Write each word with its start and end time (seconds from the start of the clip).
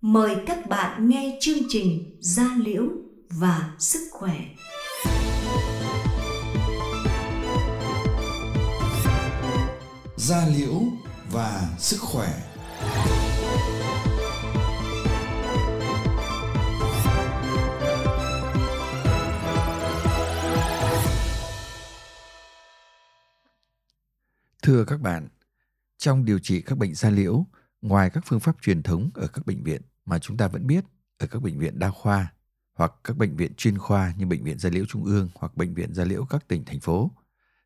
Mời 0.00 0.36
các 0.46 0.66
bạn 0.68 1.08
nghe 1.08 1.38
chương 1.40 1.58
trình 1.68 2.16
Gia 2.20 2.56
Liễu 2.64 2.82
và 3.30 3.74
Sức 3.78 4.08
Khỏe. 4.12 4.44
Gia 10.16 10.46
Liễu 10.46 10.80
và 11.32 11.68
Sức 11.78 11.98
Khỏe 12.00 12.28
Thưa 24.62 24.84
các 24.84 25.00
bạn, 25.00 25.28
trong 25.98 26.24
điều 26.24 26.38
trị 26.38 26.60
các 26.60 26.78
bệnh 26.78 26.94
da 26.94 27.10
liễu, 27.10 27.46
ngoài 27.82 28.10
các 28.10 28.24
phương 28.26 28.40
pháp 28.40 28.56
truyền 28.62 28.82
thống 28.82 29.10
ở 29.14 29.26
các 29.26 29.46
bệnh 29.46 29.62
viện 29.62 29.82
mà 30.04 30.18
chúng 30.18 30.36
ta 30.36 30.48
vẫn 30.48 30.66
biết 30.66 30.84
ở 31.18 31.26
các 31.26 31.42
bệnh 31.42 31.58
viện 31.58 31.78
đa 31.78 31.90
khoa 31.90 32.32
hoặc 32.74 32.92
các 33.04 33.16
bệnh 33.16 33.36
viện 33.36 33.54
chuyên 33.56 33.78
khoa 33.78 34.12
như 34.18 34.26
bệnh 34.26 34.44
viện 34.44 34.58
gia 34.58 34.70
liễu 34.70 34.84
trung 34.88 35.04
ương 35.04 35.28
hoặc 35.34 35.56
bệnh 35.56 35.74
viện 35.74 35.94
gia 35.94 36.04
liễu 36.04 36.24
các 36.24 36.48
tỉnh, 36.48 36.64
thành 36.64 36.80
phố, 36.80 37.10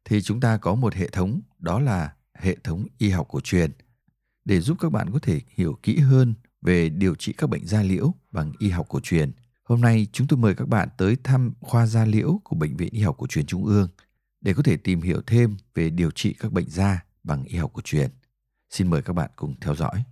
thì 0.04 0.22
chúng 0.22 0.40
ta 0.40 0.56
có 0.56 0.74
một 0.74 0.94
hệ 0.94 1.08
thống, 1.08 1.40
đó 1.58 1.80
là 1.80 2.14
hệ 2.34 2.56
thống 2.64 2.86
y 2.98 3.10
học 3.10 3.26
cổ 3.30 3.40
truyền 3.40 3.70
để 4.44 4.60
giúp 4.60 4.76
các 4.80 4.92
bạn 4.92 5.12
có 5.12 5.18
thể 5.18 5.40
hiểu 5.48 5.78
kỹ 5.82 5.98
hơn 5.98 6.34
về 6.62 6.88
điều 6.88 7.14
trị 7.14 7.32
các 7.32 7.50
bệnh 7.50 7.66
da 7.66 7.82
liễu 7.82 8.14
bằng 8.30 8.52
y 8.58 8.68
học 8.68 8.86
cổ 8.88 9.00
truyền. 9.02 9.32
Hôm 9.64 9.80
nay 9.80 10.06
chúng 10.12 10.26
tôi 10.26 10.38
mời 10.38 10.54
các 10.54 10.68
bạn 10.68 10.88
tới 10.98 11.16
thăm 11.24 11.52
khoa 11.60 11.86
da 11.86 12.04
liễu 12.04 12.40
của 12.44 12.56
bệnh 12.56 12.76
viện 12.76 12.88
y 12.92 13.00
học 13.00 13.16
cổ 13.18 13.26
truyền 13.26 13.46
Trung 13.46 13.64
ương 13.64 13.88
để 14.40 14.54
có 14.54 14.62
thể 14.62 14.76
tìm 14.76 15.00
hiểu 15.00 15.22
thêm 15.26 15.56
về 15.74 15.90
điều 15.90 16.10
trị 16.10 16.34
các 16.38 16.52
bệnh 16.52 16.70
da 16.70 17.04
bằng 17.24 17.44
y 17.44 17.58
học 17.58 17.70
cổ 17.74 17.80
truyền. 17.84 18.10
Xin 18.72 18.90
mời 18.90 19.02
các 19.02 19.12
bạn 19.12 19.30
cùng 19.36 19.54
theo 19.60 19.74
dõi. 19.74 20.04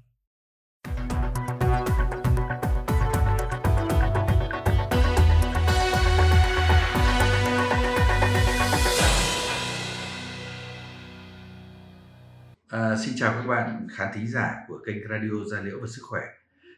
À, 12.69 12.97
xin 12.97 13.15
chào 13.17 13.33
các 13.33 13.47
bạn 13.47 13.87
khán 13.91 14.09
thính 14.15 14.29
giả 14.29 14.55
của 14.69 14.79
kênh 14.87 14.97
Radio 15.11 15.45
Gia 15.51 15.61
Liễu 15.61 15.79
và 15.81 15.87
Sức 15.87 16.03
Khỏe. 16.03 16.23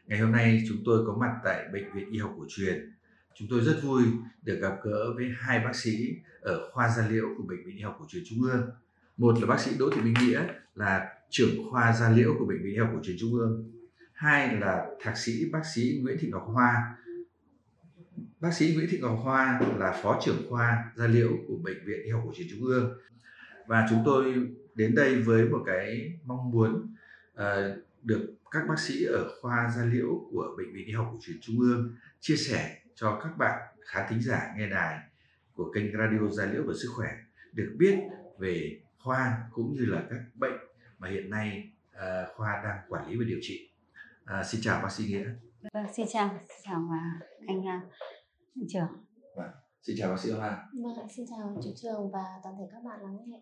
Ngày 0.05 0.19
hôm 0.19 0.31
nay 0.31 0.63
chúng 0.67 0.77
tôi 0.85 1.05
có 1.07 1.17
mặt 1.19 1.31
tại 1.43 1.65
Bệnh 1.73 1.93
viện 1.93 2.11
Y 2.11 2.19
học 2.19 2.33
cổ 2.37 2.45
truyền. 2.49 2.93
Chúng 3.35 3.47
tôi 3.51 3.61
rất 3.61 3.79
vui 3.83 4.03
được 4.41 4.59
gặp 4.61 4.73
gỡ 4.83 5.13
với 5.15 5.31
hai 5.37 5.59
bác 5.59 5.75
sĩ 5.75 6.15
ở 6.41 6.71
khoa 6.71 6.89
gia 6.89 7.07
liễu 7.07 7.25
của 7.37 7.43
Bệnh 7.43 7.65
viện 7.65 7.75
Y 7.75 7.81
học 7.81 7.95
cổ 7.99 8.05
truyền 8.09 8.23
Trung 8.29 8.41
ương. 8.41 8.69
Một 9.17 9.39
là 9.39 9.47
bác 9.47 9.59
sĩ 9.59 9.71
Đỗ 9.79 9.89
Thị 9.89 10.01
Minh 10.01 10.13
Nghĩa 10.21 10.47
là 10.75 11.09
trưởng 11.33 11.71
khoa 11.71 11.93
da 11.93 12.09
liễu 12.09 12.35
của 12.39 12.45
Bệnh 12.45 12.63
viện 12.63 12.73
Y 12.73 12.77
học 12.77 12.89
cổ 12.93 12.99
truyền 13.03 13.15
Trung 13.19 13.33
ương. 13.33 13.71
Hai 14.13 14.55
là 14.55 14.85
thạc 15.01 15.17
sĩ 15.17 15.49
bác 15.51 15.61
sĩ 15.75 15.99
Nguyễn 16.01 16.17
Thị 16.19 16.29
Ngọc 16.31 16.43
Hoa. 16.45 16.97
Bác 18.39 18.53
sĩ 18.53 18.73
Nguyễn 18.75 18.87
Thị 18.89 18.99
Ngọc 19.01 19.19
Hoa 19.23 19.61
là 19.77 19.99
phó 20.03 20.19
trưởng 20.25 20.49
khoa 20.49 20.91
da 20.95 21.07
liễu 21.07 21.29
của 21.47 21.55
Bệnh 21.63 21.85
viện 21.85 22.03
Y 22.03 22.09
học 22.09 22.21
cổ 22.25 22.31
truyền 22.35 22.47
Trung 22.51 22.63
ương. 22.65 22.97
Và 23.67 23.87
chúng 23.89 24.01
tôi 24.05 24.33
đến 24.75 24.95
đây 24.95 25.21
với 25.21 25.45
một 25.49 25.63
cái 25.65 26.19
mong 26.25 26.51
muốn 26.51 26.95
uh, 27.33 27.77
được 28.03 28.33
các 28.51 28.63
bác 28.67 28.79
sĩ 28.79 29.03
ở 29.03 29.31
khoa 29.41 29.71
da 29.75 29.85
liễu 29.85 30.27
của 30.31 30.55
Bệnh 30.57 30.73
viện 30.73 30.85
Y 30.85 30.93
học 30.93 31.09
cổ 31.11 31.17
truyền 31.21 31.37
Trung 31.41 31.59
ương 31.59 31.95
chia 32.19 32.35
sẻ 32.35 32.77
cho 32.95 33.19
các 33.23 33.37
bạn 33.37 33.59
khán 33.85 34.05
thính 34.09 34.21
giả 34.21 34.53
nghe 34.57 34.69
đài 34.69 34.99
của 35.53 35.71
kênh 35.71 35.97
Radio 35.97 36.29
da 36.31 36.45
Liễu 36.45 36.63
và 36.67 36.73
Sức 36.81 36.89
Khỏe 36.95 37.09
được 37.53 37.75
biết 37.77 37.95
về 38.39 38.79
khoa 38.97 39.37
cũng 39.51 39.73
như 39.73 39.85
là 39.85 40.03
các 40.09 40.19
bệnh 40.35 40.62
mà 41.03 41.09
hiện 41.09 41.29
nay 41.29 41.71
uh, 41.95 42.35
khoa 42.35 42.61
đang 42.63 42.79
quản 42.89 43.09
lý 43.09 43.17
và 43.17 43.23
điều 43.27 43.39
trị. 43.41 43.69
Uh, 44.23 44.45
xin 44.45 44.61
chào 44.63 44.81
bác 44.81 44.91
sĩ 44.91 45.03
Nghĩa. 45.03 45.29
Vâng, 45.73 45.85
xin 45.93 46.05
chào, 46.09 46.39
xin 46.47 46.57
chào 46.63 46.89
anh 47.47 47.59
uh, 47.59 48.67
trưởng. 48.69 48.87
Vâng, 49.35 49.51
xin 49.81 49.95
chào 49.99 50.09
bác 50.09 50.19
sĩ 50.19 50.31
Hoa. 50.31 50.69
Vâng, 50.83 51.07
xin 51.15 51.25
chào 51.29 51.61
chủ 51.63 51.69
trường 51.75 52.11
và 52.11 52.23
toàn 52.43 52.55
thể 52.59 52.63
các 52.71 52.83
bạn 52.83 53.01
lắng 53.01 53.17
nghe. 53.25 53.39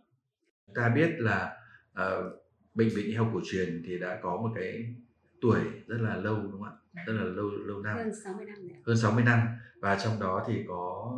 Ta 0.75 0.89
biết 0.89 1.09
là 1.17 1.57
uh, 1.91 2.33
bệnh 2.73 2.89
viện 2.89 3.05
y 3.05 3.15
học 3.15 3.27
cổ 3.33 3.39
truyền 3.43 3.83
thì 3.85 3.99
đã 3.99 4.19
có 4.23 4.37
một 4.37 4.51
cái 4.55 4.95
tuổi 5.41 5.59
rất 5.87 5.97
là 6.01 6.15
lâu 6.15 6.35
đúng 6.35 6.51
không 6.51 6.63
ạ? 6.63 6.71
Rất 7.05 7.13
là 7.13 7.23
lâu 7.23 7.49
lâu 7.49 7.79
năm. 7.79 7.97
Hơn 7.97 8.11
60 8.23 8.45
năm 8.45 8.55
rồi. 8.67 8.77
Hơn 8.85 8.97
60 8.97 9.23
năm 9.23 9.47
và 9.79 9.97
trong 10.03 10.19
đó 10.19 10.45
thì 10.47 10.63
có 10.67 11.13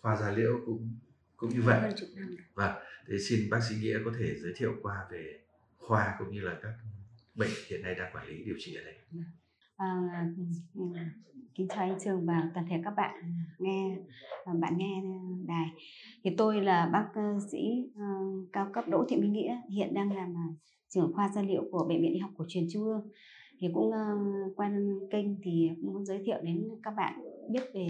khoa 0.00 0.16
da 0.16 0.30
liễu 0.30 0.60
cũng 0.66 0.98
cũng 1.36 1.50
như 1.50 1.62
vậy. 1.62 1.80
Hơn 1.80 1.92
chục 1.96 2.08
năm 2.16 2.28
rồi. 2.28 2.44
Vâng, 2.54 2.72
thế 3.08 3.18
xin 3.18 3.50
bác 3.50 3.60
sĩ 3.68 3.74
Nghĩa 3.80 3.98
có 4.04 4.12
thể 4.18 4.34
giới 4.34 4.52
thiệu 4.56 4.74
qua 4.82 5.06
về 5.10 5.43
khoa 5.86 6.14
cũng 6.18 6.30
như 6.30 6.40
là 6.40 6.58
các 6.62 6.72
bệnh 7.34 7.50
hiện 7.70 7.82
nay 7.82 7.94
đang 7.94 8.12
quản 8.14 8.26
lý 8.28 8.44
điều 8.44 8.54
trị 8.58 8.74
ở 8.74 8.82
đây. 8.84 8.94
À, 9.76 9.94
ừ, 10.36 10.42
ừ, 10.74 11.00
kính 11.54 11.68
chào 11.68 11.78
anh 11.78 11.98
Trường 12.04 12.26
và 12.26 12.50
toàn 12.54 12.66
thể 12.70 12.76
các 12.84 12.94
bạn 12.96 13.14
nghe 13.58 13.96
à, 14.44 14.52
bạn 14.60 14.78
nghe 14.78 15.02
đài. 15.46 15.66
Thì 16.24 16.30
tôi 16.36 16.60
là 16.60 16.90
bác 16.92 17.06
sĩ 17.52 17.58
uh, 17.88 18.52
cao 18.52 18.70
cấp 18.72 18.84
Đỗ 18.88 19.04
Thị 19.08 19.16
Minh 19.16 19.32
Nghĩa 19.32 19.60
hiện 19.70 19.94
đang 19.94 20.16
làm 20.16 20.36
à, 20.36 20.46
trưởng 20.88 21.12
khoa 21.14 21.30
gia 21.34 21.42
liễu 21.42 21.62
của 21.70 21.86
bệnh 21.88 22.02
viện 22.02 22.12
y 22.12 22.18
học 22.18 22.30
cổ 22.38 22.44
truyền 22.48 22.64
Trung 22.72 22.84
ương. 22.84 23.10
Thì 23.60 23.68
cũng 23.74 23.88
uh, 23.88 24.56
qua 24.56 24.72
kênh 25.10 25.26
thì 25.42 25.70
muốn 25.82 26.04
giới 26.04 26.22
thiệu 26.24 26.38
đến 26.42 26.68
các 26.82 26.90
bạn 26.96 27.20
biết 27.50 27.62
về 27.74 27.86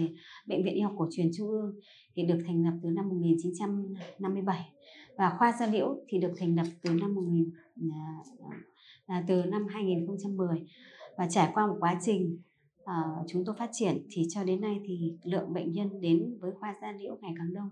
bệnh 0.47 0.63
viện 0.63 0.73
y 0.73 0.81
học 0.81 0.93
cổ 0.97 1.07
truyền 1.11 1.27
Trung 1.37 1.49
ương 1.49 1.79
thì 2.15 2.23
được 2.23 2.39
thành 2.47 2.63
lập 2.63 2.73
từ 2.83 2.89
năm 2.89 3.09
1957 3.09 4.74
và 5.17 5.35
khoa 5.39 5.53
da 5.59 5.67
liễu 5.67 5.97
thì 6.07 6.17
được 6.19 6.33
thành 6.37 6.55
lập 6.55 6.65
từ 6.81 6.93
năm 6.93 7.15
1000 7.15 7.49
à, 7.91 8.17
à, 8.49 8.57
à, 9.05 9.23
từ 9.27 9.43
năm 9.43 9.67
2010 9.67 10.67
và 11.17 11.27
trải 11.29 11.51
qua 11.53 11.67
một 11.67 11.77
quá 11.79 11.99
trình 12.01 12.37
à, 12.85 13.03
chúng 13.27 13.45
tôi 13.45 13.55
phát 13.59 13.69
triển 13.73 14.07
thì 14.11 14.27
cho 14.29 14.43
đến 14.43 14.61
nay 14.61 14.81
thì 14.85 15.13
lượng 15.23 15.53
bệnh 15.53 15.71
nhân 15.71 16.01
đến 16.01 16.37
với 16.39 16.51
khoa 16.59 16.75
da 16.81 16.91
liễu 16.91 17.17
ngày 17.21 17.33
càng 17.37 17.53
đông 17.53 17.69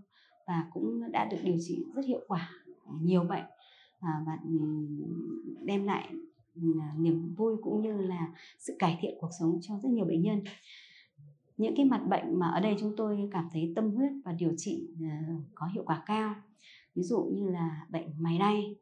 và 0.48 0.66
cũng 0.74 1.12
đã 1.12 1.26
được 1.26 1.38
điều 1.44 1.58
trị 1.60 1.86
rất 1.96 2.06
hiệu 2.06 2.22
quả 2.28 2.52
nhiều 3.02 3.24
bệnh. 3.24 3.44
Uh, 3.98 4.28
và 4.28 4.40
ừ, 4.44 4.58
đem 5.62 5.86
lại 5.86 6.10
ừ, 6.56 6.62
niềm 6.98 7.34
vui 7.36 7.56
cũng 7.62 7.82
như 7.82 7.98
là 7.98 8.28
sự 8.60 8.76
cải 8.80 8.98
thiện 9.02 9.18
cuộc 9.20 9.30
sống 9.40 9.60
cho 9.62 9.80
rất 9.84 9.90
nhiều 9.90 10.06
bệnh 10.06 10.22
nhân. 10.22 10.44
Những 11.58 11.76
cái 11.78 11.86
mặt 11.86 12.02
bệnh 12.10 12.40
mà 12.40 12.48
ở 12.48 12.60
đây 12.60 12.76
chúng 12.80 12.94
tôi 12.98 13.30
cảm 13.32 13.50
thấy 13.54 13.74
tâm 13.76 13.92
huyết 13.92 14.12
và 14.26 14.32
điều 14.32 14.54
trị 14.58 14.88
có 15.56 15.68
hiệu 15.74 15.84
quả 15.86 16.04
cao 16.06 16.36
ví 16.96 17.04
dụ 17.04 17.24
như 17.34 17.50
là 17.50 17.86
bệnh 17.90 18.08
mày 18.18 18.38
đay 18.38 18.76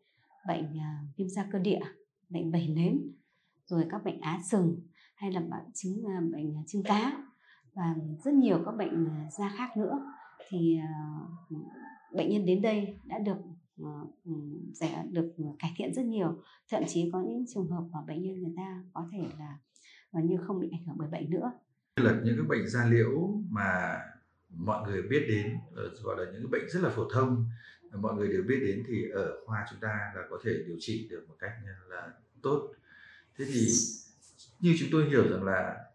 bệnh 0.48 0.66
uh, 0.66 1.18
viêm 1.18 1.30
da 1.30 1.48
cơ 1.52 1.60
địa 1.60 1.80
bệnh 2.30 2.52
vẩy 2.52 2.68
nến 2.68 3.02
rồi 3.66 3.86
các 3.90 4.04
bệnh 4.04 4.22
á 4.22 4.40
sừng 4.52 4.80
hay 5.16 5.32
là 5.32 5.40
à, 5.40 5.44
bệnh 5.50 5.72
chứng 5.74 6.04
bệnh 6.32 6.66
trứng 6.68 6.84
cá 6.84 7.24
và 7.74 7.96
rất 8.24 8.34
nhiều 8.34 8.62
các 8.66 8.72
bệnh 8.72 9.08
da 9.32 9.52
khác 9.58 9.78
nữa. 9.78 10.14
Thì 10.50 10.80
bệnh 12.14 12.30
nhân 12.30 12.46
đến 12.46 12.62
đây 12.62 13.00
đã 13.06 13.20
được 13.20 13.38
sẽ 14.74 15.06
được 15.12 15.34
cải 15.60 15.74
thiện 15.78 15.94
rất 15.94 16.06
nhiều. 16.06 16.44
Thậm 16.70 16.84
chí 16.88 17.10
có 17.14 17.22
những 17.22 17.46
trường 17.54 17.68
hợp 17.68 17.84
mà 17.92 18.00
bệnh 18.08 18.24
nhân 18.24 18.44
người 18.44 18.54
ta 18.58 18.84
có 18.94 19.10
thể 19.12 19.24
là 19.40 19.58
gần 20.12 20.26
như 20.28 20.38
không 20.38 20.60
bị 20.60 20.70
ảnh 20.72 20.86
hưởng 20.86 20.98
bởi 21.00 21.10
bệnh 21.10 21.30
nữa. 21.30 21.52
Là 21.96 22.22
những 22.24 22.36
cái 22.38 22.46
bệnh 22.50 22.68
da 22.68 22.86
liễu 22.86 23.42
mà 23.50 24.00
mọi 24.50 24.88
người 24.88 25.02
biết 25.02 25.26
đến 25.30 25.58
ờ, 25.76 25.84
gọi 26.04 26.16
là 26.18 26.32
những 26.32 26.42
cái 26.42 26.50
bệnh 26.52 26.70
rất 26.70 26.80
là 26.84 26.90
phổ 26.90 27.10
thông 27.14 27.46
mọi 27.92 28.16
người 28.16 28.28
đều 28.28 28.44
biết 28.44 28.60
đến 28.62 28.84
thì 28.88 29.10
ở 29.10 29.38
khoa 29.46 29.66
chúng 29.70 29.80
ta 29.80 30.12
là 30.16 30.22
có 30.30 30.40
thể 30.44 30.52
điều 30.68 30.78
trị 30.80 31.08
được 31.10 31.26
một 31.30 31.36
cách 31.40 31.52
là 31.90 32.12
tốt 32.42 32.74
thế 33.38 33.46
thì 33.46 33.68
như 34.60 34.76
chúng 34.80 34.90
tôi 34.92 35.10
hiểu 35.10 35.32
rằng 35.32 35.44
là 35.44 35.86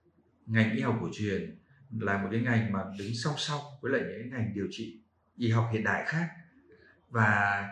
ngành 0.47 0.77
y 0.77 0.81
học 0.81 0.99
cổ 1.01 1.09
truyền 1.13 1.57
là 2.01 2.23
một 2.23 2.29
cái 2.33 2.41
ngành 2.41 2.73
mà 2.73 2.85
đứng 2.99 3.15
song 3.15 3.35
song 3.37 3.61
với 3.81 3.93
lại 3.93 4.03
những 4.09 4.31
ngành 4.31 4.53
điều 4.55 4.67
trị 4.71 4.99
y 5.37 5.51
học 5.51 5.69
hiện 5.73 5.85
đại 5.85 6.05
khác 6.07 6.29
và 7.11 7.65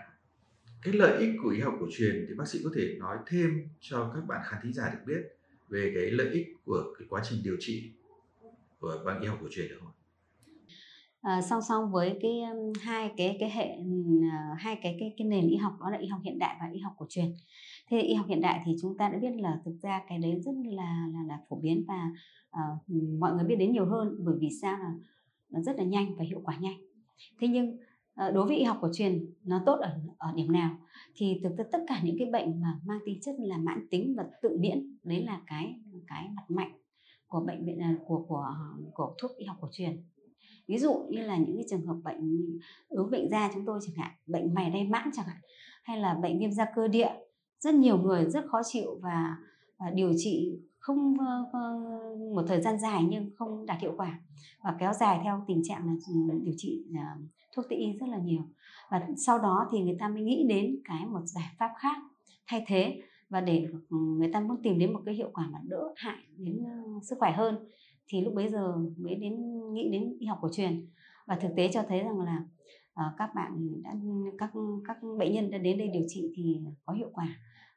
cái 0.82 0.94
lợi 0.94 1.18
ích 1.18 1.30
của 1.42 1.48
y 1.48 1.60
học 1.60 1.74
cổ 1.80 1.86
truyền 1.92 2.26
thì 2.28 2.34
bác 2.34 2.48
sĩ 2.48 2.60
có 2.64 2.70
thể 2.74 2.96
nói 2.98 3.18
thêm 3.26 3.68
cho 3.80 4.12
các 4.14 4.20
bạn 4.26 4.40
khán 4.44 4.60
thính 4.62 4.72
giả 4.72 4.90
được 4.90 4.98
biết 5.06 5.22
về 5.68 5.92
cái 5.94 6.10
lợi 6.10 6.28
ích 6.28 6.46
của 6.64 6.94
cái 6.98 7.06
quá 7.10 7.22
trình 7.24 7.42
điều 7.44 7.56
trị 7.60 7.90
của 8.80 9.02
bằng 9.06 9.20
y 9.20 9.26
học 9.26 9.38
cổ 9.42 9.48
truyền 9.50 9.68
được 9.68 9.76
không? 9.80 9.92
À, 11.24 11.42
song 11.42 11.62
song 11.62 11.90
với 11.92 12.18
cái 12.20 12.42
hai 12.80 13.12
cái 13.16 13.36
cái 13.40 13.50
hệ 13.50 13.68
à, 14.32 14.54
hai 14.58 14.76
cái 14.82 14.96
cái 15.00 15.14
cái 15.16 15.26
nền 15.26 15.48
y 15.48 15.56
học 15.56 15.72
đó 15.80 15.90
là 15.90 15.98
y 15.98 16.06
học 16.06 16.20
hiện 16.24 16.38
đại 16.38 16.56
và 16.60 16.70
y 16.72 16.80
học 16.80 16.92
cổ 16.98 17.06
truyền. 17.08 17.26
Thế 17.90 18.00
y 18.00 18.14
học 18.14 18.26
hiện 18.28 18.40
đại 18.40 18.62
thì 18.64 18.76
chúng 18.82 18.96
ta 18.98 19.08
đã 19.08 19.18
biết 19.18 19.30
là 19.36 19.60
thực 19.64 19.74
ra 19.82 20.02
cái 20.08 20.18
đấy 20.18 20.40
rất 20.44 20.52
là 20.64 21.08
là 21.12 21.22
là 21.26 21.38
phổ 21.48 21.56
biến 21.56 21.84
và 21.88 22.10
uh, 22.50 22.90
mọi 23.20 23.34
người 23.34 23.44
biết 23.44 23.56
đến 23.56 23.72
nhiều 23.72 23.86
hơn 23.86 24.16
bởi 24.18 24.34
vì 24.40 24.48
sao 24.62 24.78
là 24.78 24.92
nó 25.50 25.60
rất 25.60 25.76
là 25.76 25.84
nhanh 25.84 26.16
và 26.16 26.24
hiệu 26.24 26.40
quả 26.44 26.56
nhanh. 26.60 26.76
Thế 27.40 27.48
nhưng 27.48 27.76
uh, 28.26 28.34
đối 28.34 28.46
với 28.46 28.56
y 28.56 28.64
học 28.64 28.78
cổ 28.80 28.88
truyền 28.92 29.26
nó 29.44 29.62
tốt 29.66 29.76
ở 29.80 30.00
ở 30.18 30.32
điểm 30.34 30.52
nào? 30.52 30.76
Thì 31.14 31.40
thực 31.42 31.56
ra 31.56 31.64
tất 31.72 31.78
cả 31.86 32.00
những 32.04 32.16
cái 32.18 32.28
bệnh 32.32 32.60
mà 32.60 32.80
mang 32.84 32.98
tính 33.06 33.20
chất 33.20 33.34
là 33.38 33.56
mãn 33.56 33.86
tính 33.90 34.14
và 34.16 34.24
tự 34.42 34.56
miễn 34.60 34.96
đấy 35.04 35.24
là 35.24 35.40
cái 35.46 35.74
cái 36.06 36.28
mặt 36.34 36.44
mạnh 36.48 36.72
của 37.26 37.40
bệnh 37.40 37.64
viện 37.64 37.78
à, 37.78 37.94
của 38.06 38.24
của 38.28 38.46
của 38.94 39.14
thuốc 39.22 39.30
y 39.36 39.46
học 39.46 39.56
cổ 39.60 39.68
truyền 39.72 40.02
ví 40.68 40.78
dụ 40.78 41.06
như 41.10 41.20
là 41.20 41.36
những 41.36 41.56
cái 41.56 41.66
trường 41.70 41.86
hợp 41.86 41.96
bệnh 42.04 42.58
ứ 42.88 43.04
bệnh 43.04 43.30
da 43.30 43.50
chúng 43.54 43.64
tôi 43.66 43.80
chẳng 43.86 43.96
hạn, 43.96 44.12
bệnh 44.26 44.54
mày 44.54 44.70
đay 44.70 44.84
mãn 44.84 45.10
chẳng 45.12 45.26
hạn, 45.26 45.40
hay 45.82 45.98
là 45.98 46.14
bệnh 46.14 46.38
viêm 46.38 46.52
da 46.52 46.66
cơ 46.74 46.88
địa, 46.88 47.10
rất 47.60 47.74
nhiều 47.74 47.98
người 47.98 48.30
rất 48.30 48.44
khó 48.50 48.60
chịu 48.64 48.98
và 49.02 49.36
và 49.78 49.90
điều 49.90 50.12
trị 50.16 50.58
không 50.78 51.16
một 52.34 52.42
thời 52.46 52.62
gian 52.62 52.78
dài 52.78 53.02
nhưng 53.08 53.30
không 53.36 53.66
đạt 53.66 53.80
hiệu 53.80 53.94
quả 53.96 54.20
và 54.64 54.76
kéo 54.80 54.92
dài 54.92 55.20
theo 55.24 55.44
tình 55.48 55.62
trạng 55.64 55.86
là 55.86 55.92
ừ, 56.08 56.38
điều 56.42 56.54
trị 56.56 56.84
à, 56.96 57.16
thuốc 57.56 57.64
tây 57.68 57.78
y 57.78 57.92
rất 57.92 58.06
là 58.08 58.18
nhiều. 58.18 58.42
Và 58.90 59.08
sau 59.16 59.38
đó 59.38 59.68
thì 59.72 59.80
người 59.80 59.96
ta 60.00 60.08
mới 60.08 60.22
nghĩ 60.22 60.46
đến 60.48 60.76
cái 60.84 61.06
một 61.06 61.20
giải 61.24 61.54
pháp 61.58 61.70
khác, 61.78 61.96
thay 62.46 62.64
thế 62.66 63.02
và 63.28 63.40
để 63.40 63.66
ừ, 63.90 63.96
người 64.18 64.30
ta 64.32 64.40
muốn 64.40 64.62
tìm 64.62 64.78
đến 64.78 64.92
một 64.92 65.00
cái 65.06 65.14
hiệu 65.14 65.30
quả 65.32 65.48
mà 65.52 65.58
đỡ 65.64 65.92
hại 65.96 66.18
đến 66.36 66.64
sức 67.02 67.16
khỏe 67.18 67.32
hơn 67.32 67.68
thì 68.06 68.20
lúc 68.20 68.34
bấy 68.34 68.48
giờ 68.48 68.76
mới 68.96 69.14
đến 69.14 69.34
nghĩ 69.72 69.88
đến 69.92 70.16
y 70.18 70.26
học 70.26 70.38
cổ 70.40 70.48
truyền. 70.52 70.86
Và 71.26 71.36
thực 71.36 71.48
tế 71.56 71.70
cho 71.72 71.82
thấy 71.88 72.00
rằng 72.00 72.20
là 72.20 72.44
uh, 72.92 73.16
các 73.18 73.30
bạn 73.34 73.82
đã 73.82 73.94
các 74.38 74.52
các 74.84 74.96
bệnh 75.18 75.32
nhân 75.32 75.50
đã 75.50 75.58
đến 75.58 75.78
đây 75.78 75.88
điều 75.88 76.04
trị 76.08 76.32
thì 76.36 76.60
có 76.84 76.92
hiệu 76.92 77.10
quả. 77.12 77.28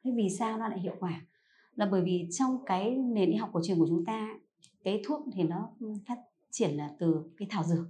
Thế 0.04 0.10
vì 0.16 0.28
sao 0.38 0.58
nó 0.58 0.68
lại 0.68 0.80
hiệu 0.80 0.94
quả? 1.00 1.26
Là 1.74 1.88
bởi 1.90 2.02
vì 2.02 2.28
trong 2.30 2.64
cái 2.66 2.96
nền 2.96 3.30
y 3.30 3.36
học 3.36 3.50
cổ 3.52 3.60
truyền 3.64 3.78
của 3.78 3.86
chúng 3.88 4.04
ta 4.04 4.38
cái 4.84 5.02
thuốc 5.06 5.26
thì 5.32 5.42
nó 5.42 5.70
phát 6.06 6.18
triển 6.50 6.76
là 6.76 6.90
từ 6.98 7.30
cái 7.36 7.48
thảo 7.50 7.64
dược. 7.64 7.86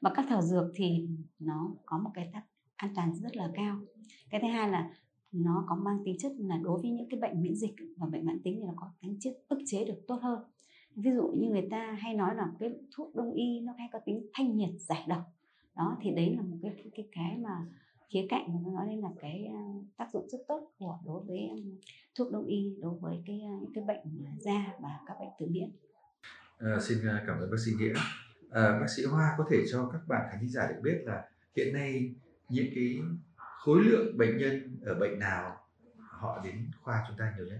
Và 0.00 0.10
các 0.14 0.26
thảo 0.28 0.42
dược 0.42 0.64
thì 0.74 1.08
nó 1.38 1.74
có 1.86 1.98
một 1.98 2.10
cái 2.14 2.30
tác 2.32 2.42
an 2.76 2.92
toàn 2.94 3.14
rất 3.14 3.36
là 3.36 3.50
cao. 3.54 3.78
Cái 4.30 4.40
thứ 4.40 4.48
hai 4.48 4.70
là 4.70 4.90
nó 5.32 5.64
có 5.68 5.76
mang 5.76 5.98
tính 6.04 6.16
chất 6.18 6.32
là 6.38 6.56
đối 6.56 6.82
với 6.82 6.90
những 6.90 7.08
cái 7.10 7.20
bệnh 7.20 7.42
miễn 7.42 7.54
dịch 7.56 7.74
và 7.96 8.06
bệnh 8.06 8.26
mãn 8.26 8.42
tính 8.42 8.56
thì 8.60 8.66
nó 8.66 8.72
có 8.76 8.90
tính 9.00 9.16
chất 9.20 9.32
ức 9.48 9.58
chế 9.66 9.84
được 9.84 10.04
tốt 10.08 10.18
hơn 10.22 10.42
ví 10.96 11.10
dụ 11.10 11.28
như 11.28 11.48
người 11.48 11.68
ta 11.70 11.96
hay 12.00 12.14
nói 12.14 12.34
là 12.34 12.52
cái 12.58 12.70
thuốc 12.96 13.14
đông 13.14 13.32
y 13.32 13.60
nó 13.60 13.72
hay 13.78 13.88
có 13.92 13.98
tính 13.98 14.26
thanh 14.34 14.56
nhiệt 14.56 14.70
giải 14.78 15.04
độc 15.08 15.22
đó 15.76 15.96
thì 16.00 16.10
đấy 16.10 16.34
là 16.36 16.42
một 16.42 16.56
cái 16.62 16.72
cái 16.76 16.90
cái, 16.94 17.08
cái 17.12 17.38
mà 17.38 17.66
khía 18.12 18.26
cạnh 18.28 18.54
mà 18.54 18.60
nó 18.64 18.70
nói 18.70 18.86
lên 18.88 19.00
là 19.00 19.08
cái 19.20 19.44
ờ, 19.52 19.60
tác 19.96 20.06
dụng 20.12 20.28
rất 20.28 20.38
tốt 20.48 20.72
của 20.78 20.98
đối 21.06 21.20
với 21.20 21.48
ờ, 21.50 21.56
thuốc 22.14 22.32
đông 22.32 22.46
y 22.46 22.76
đối 22.80 22.94
với 22.98 23.22
cái 23.26 23.40
ờ, 23.44 23.66
cái 23.74 23.84
bệnh 23.84 24.26
da 24.38 24.74
và 24.80 24.98
các 25.06 25.16
bệnh 25.20 25.28
tự 25.40 25.46
miễn. 25.50 25.70
À, 26.58 26.78
xin 26.80 26.98
cảm 27.26 27.38
ơn 27.38 27.50
bác 27.50 27.56
sĩ 27.64 27.72
nghĩa. 27.78 27.94
À, 28.50 28.78
bác 28.80 28.86
sĩ 28.96 29.04
Hoa 29.04 29.34
có 29.38 29.44
thể 29.50 29.56
cho 29.72 29.88
các 29.92 30.00
bạn 30.08 30.28
khán 30.32 30.48
giả 30.48 30.66
được 30.68 30.80
biết 30.82 31.02
là 31.04 31.28
hiện 31.56 31.74
nay 31.74 32.14
những 32.48 32.66
cái 32.74 32.98
khối 33.36 33.84
lượng 33.84 34.18
bệnh 34.18 34.38
nhân 34.38 34.76
ở 34.82 34.94
bệnh 34.94 35.18
nào 35.18 35.56
họ 35.96 36.40
đến 36.44 36.70
khoa 36.82 37.04
chúng 37.08 37.16
ta 37.18 37.34
nhiều 37.36 37.46
nhất? 37.46 37.58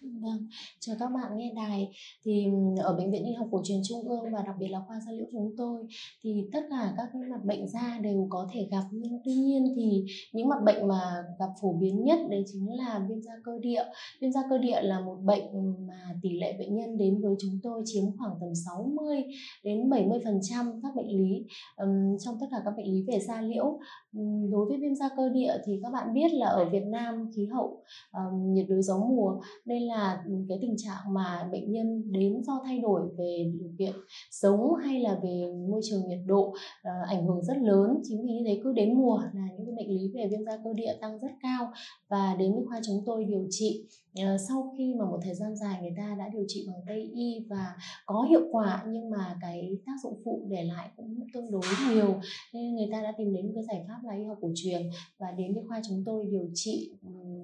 Vâng, 0.00 0.46
chào 0.80 0.96
các 1.00 1.06
bạn 1.06 1.36
nghe 1.36 1.52
đài 1.56 1.90
thì 2.24 2.44
ừ, 2.44 2.82
ở 2.82 2.96
bệnh 2.96 3.10
viện 3.10 3.24
y 3.24 3.32
học 3.32 3.48
cổ 3.50 3.62
truyền 3.64 3.80
trung 3.88 4.08
ương 4.08 4.32
và 4.32 4.42
đặc 4.42 4.54
biệt 4.58 4.68
là 4.68 4.80
khoa 4.86 5.00
da 5.06 5.12
liễu 5.12 5.26
chúng 5.32 5.54
tôi 5.56 5.86
thì 6.22 6.44
tất 6.52 6.60
cả 6.70 6.94
các 6.96 7.08
cái 7.12 7.22
mặt 7.22 7.44
bệnh 7.44 7.68
da 7.68 7.98
đều 8.02 8.26
có 8.30 8.48
thể 8.52 8.68
gặp 8.70 8.82
nhưng 8.92 9.20
tuy 9.24 9.32
nhiên 9.32 9.74
thì 9.76 10.04
những 10.32 10.48
mặt 10.48 10.58
bệnh 10.64 10.88
mà 10.88 11.24
gặp 11.38 11.48
phổ 11.62 11.72
biến 11.72 12.04
nhất 12.04 12.18
đấy 12.30 12.44
chính 12.52 12.78
là 12.78 13.06
viêm 13.08 13.22
da 13.22 13.32
cơ 13.44 13.58
địa. 13.58 13.84
Viêm 14.20 14.32
da 14.32 14.40
cơ 14.50 14.58
địa 14.58 14.82
là 14.82 15.00
một 15.00 15.16
bệnh 15.24 15.76
mà 15.88 16.14
tỷ 16.22 16.38
lệ 16.38 16.56
bệnh 16.58 16.76
nhân 16.76 16.98
đến 16.98 17.22
với 17.22 17.34
chúng 17.40 17.58
tôi 17.62 17.82
chiếm 17.84 18.04
khoảng 18.18 18.34
tầm 18.40 18.54
60 18.66 19.24
đến 19.64 19.90
70% 19.90 20.80
các 20.82 20.96
bệnh 20.96 21.08
lý 21.08 21.46
um, 21.76 22.18
trong 22.18 22.36
tất 22.40 22.46
cả 22.50 22.56
các 22.64 22.74
bệnh 22.76 22.92
lý 22.92 23.02
về 23.08 23.20
da 23.20 23.40
liễu. 23.40 23.78
Um, 24.16 24.50
đối 24.50 24.66
với 24.68 24.78
viêm 24.80 24.94
da 24.94 25.08
cơ 25.16 25.28
địa 25.28 25.52
thì 25.64 25.80
các 25.82 25.92
bạn 25.92 26.14
biết 26.14 26.32
là 26.32 26.46
ở 26.46 26.68
Việt 26.70 26.84
Nam 26.86 27.30
khí 27.36 27.46
hậu 27.46 27.82
um, 28.12 28.52
nhiệt 28.52 28.66
đới 28.68 28.82
gió 28.82 28.98
mùa 28.98 29.40
nên 29.64 29.87
là 29.88 30.24
cái 30.48 30.58
tình 30.60 30.74
trạng 30.76 31.14
mà 31.14 31.48
bệnh 31.52 31.72
nhân 31.72 32.12
đến 32.12 32.42
do 32.42 32.62
thay 32.64 32.78
đổi 32.78 33.00
về 33.18 33.52
điều 33.60 33.70
kiện 33.78 33.92
sống 34.30 34.74
hay 34.84 35.00
là 35.00 35.18
về 35.22 35.52
môi 35.70 35.80
trường 35.84 36.08
nhiệt 36.08 36.18
độ 36.26 36.54
à, 36.82 36.92
ảnh 37.08 37.26
hưởng 37.26 37.42
rất 37.42 37.56
lớn. 37.56 38.00
Chính 38.02 38.22
vì 38.22 38.32
như 38.32 38.42
thế 38.46 38.60
cứ 38.64 38.72
đến 38.72 38.94
mùa 38.94 39.22
là 39.34 39.48
những 39.56 39.66
cái 39.66 39.74
bệnh 39.76 39.88
lý 39.88 40.10
về 40.14 40.28
viêm 40.30 40.44
da 40.44 40.56
cơ 40.64 40.72
địa 40.72 40.96
tăng 41.00 41.18
rất 41.18 41.30
cao. 41.42 41.72
Và 42.08 42.36
đến 42.38 42.54
với 42.54 42.64
khoa 42.68 42.80
chúng 42.86 43.02
tôi 43.06 43.24
điều 43.24 43.46
trị 43.50 43.84
Ờ, 44.24 44.38
sau 44.48 44.74
khi 44.78 44.94
mà 44.98 45.04
một 45.04 45.18
thời 45.22 45.34
gian 45.34 45.56
dài 45.56 45.78
người 45.82 45.94
ta 45.96 46.16
đã 46.18 46.28
điều 46.32 46.44
trị 46.48 46.64
bằng 46.66 46.80
tây 46.86 47.10
y 47.14 47.46
và 47.48 47.76
có 48.06 48.26
hiệu 48.30 48.42
quả 48.50 48.84
nhưng 48.88 49.10
mà 49.10 49.36
cái 49.40 49.70
tác 49.86 49.92
dụng 50.02 50.20
phụ 50.24 50.46
để 50.50 50.64
lại 50.64 50.90
cũng 50.96 51.26
tương 51.34 51.50
đối 51.50 51.62
nhiều 51.88 52.20
nên 52.54 52.74
người 52.74 52.88
ta 52.92 53.02
đã 53.02 53.12
tìm 53.18 53.32
đến 53.32 53.52
cái 53.54 53.64
giải 53.64 53.84
pháp 53.88 53.98
là 54.04 54.14
y 54.14 54.24
học 54.24 54.38
cổ 54.40 54.48
truyền. 54.54 54.90
Và 55.18 55.30
đến 55.30 55.54
với 55.54 55.62
khoa 55.68 55.80
chúng 55.88 56.02
tôi 56.06 56.26
điều 56.30 56.50
trị 56.54 56.90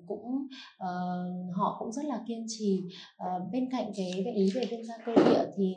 cũng 0.06 0.46
uh, 0.84 1.54
họ 1.54 1.76
cũng 1.78 1.92
rất 1.92 2.04
là 2.04 2.24
kiên 2.28 2.44
trì. 2.48 2.84
Uh, 3.16 3.52
bên 3.52 3.70
cạnh 3.70 3.92
cái 3.96 4.12
bệnh 4.24 4.34
lý 4.34 4.50
về 4.54 4.64
viêm 4.70 4.82
da 4.82 4.94
cơ 5.06 5.14
địa 5.14 5.44
thì 5.56 5.74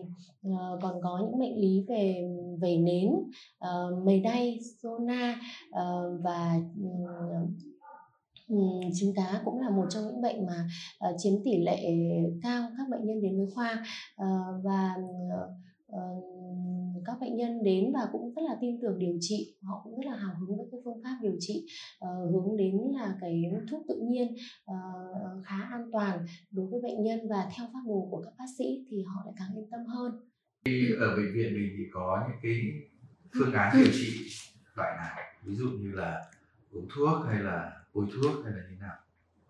uh, 0.48 0.56
còn 0.82 1.02
có 1.04 1.20
những 1.22 1.40
bệnh 1.40 1.56
lý 1.62 1.86
về 1.88 2.30
về 2.62 2.78
nến 2.78 3.10
uh, 3.10 4.06
mề 4.06 4.20
đay 4.20 4.60
zona 4.82 5.34
uh, 5.70 6.24
và 6.24 6.62
uh, 6.82 7.50
trứng 8.94 9.14
cá 9.16 9.42
cũng 9.46 9.62
là 9.62 9.70
một 9.70 9.86
trong 9.90 10.04
những 10.08 10.22
bệnh 10.22 10.46
mà 10.46 10.68
uh, 11.10 11.16
chiếm 11.18 11.34
tỷ 11.46 11.64
lệ 11.64 11.84
cao 12.44 12.70
các 12.78 12.90
bệnh 12.90 13.06
nhân 13.06 13.22
đến 13.22 13.38
với 13.38 13.48
khoa. 13.56 13.86
Uh, 14.22 14.64
và 14.64 14.96
uh, 15.96 16.38
các 17.06 17.18
bệnh 17.22 17.36
nhân 17.36 17.64
đến 17.64 17.92
và 17.94 18.08
cũng 18.12 18.34
rất 18.36 18.42
là 18.42 18.58
tin 18.62 18.82
tưởng 18.82 19.00
điều 19.00 19.18
trị 19.20 19.56
họ 19.62 19.82
cũng 19.84 20.00
rất 20.00 20.10
là 20.10 20.18
hào 20.18 20.36
hứng 20.40 20.58
với 20.58 20.68
cái 20.72 20.80
phương 20.86 21.04
pháp 21.04 21.18
điều 21.22 21.36
trị 21.40 21.66
uh, 22.06 22.32
hướng 22.32 22.58
đến 22.58 22.76
là 22.94 23.18
cái 23.22 23.44
thuốc 23.72 23.86
tự 23.88 24.02
nhiên 24.10 24.36
uh, 24.72 25.46
khá 25.46 25.62
an 25.72 25.90
toàn 25.92 26.26
đối 26.52 26.68
với 26.68 26.82
bệnh 26.82 27.04
nhân. 27.04 27.20
Và 27.30 27.50
theo 27.58 27.68
phác 27.74 27.86
đồ 27.88 28.08
của 28.12 28.22
các 28.26 28.34
bác 28.40 28.46
sĩ 28.58 28.86
thì 28.90 29.04
họ 29.04 29.22
lại 29.26 29.34
càng 29.40 29.56
yên 29.56 29.70
tâm 29.72 29.86
hơn. 29.86 30.12
Ở 31.00 31.16
bệnh 31.16 31.34
viện 31.34 31.54
mình 31.54 31.70
thì 31.78 31.84
có 31.94 32.28
những 32.28 32.40
cái 32.44 32.60
phương 33.34 33.54
án 33.54 33.78
điều 33.78 33.92
trị 33.94 34.30
loại 34.76 34.98
nào? 34.98 35.16
Ví 35.44 35.56
dụ 35.56 35.66
như 35.66 35.92
là 35.92 36.24
uống 36.72 36.88
thuốc 36.96 37.26
hay 37.28 37.44
là 37.44 37.77
bôi 37.94 38.06
thuốc 38.14 38.46
hay 38.46 38.54
là 38.54 38.62
như 38.70 38.76
nào 38.80 38.96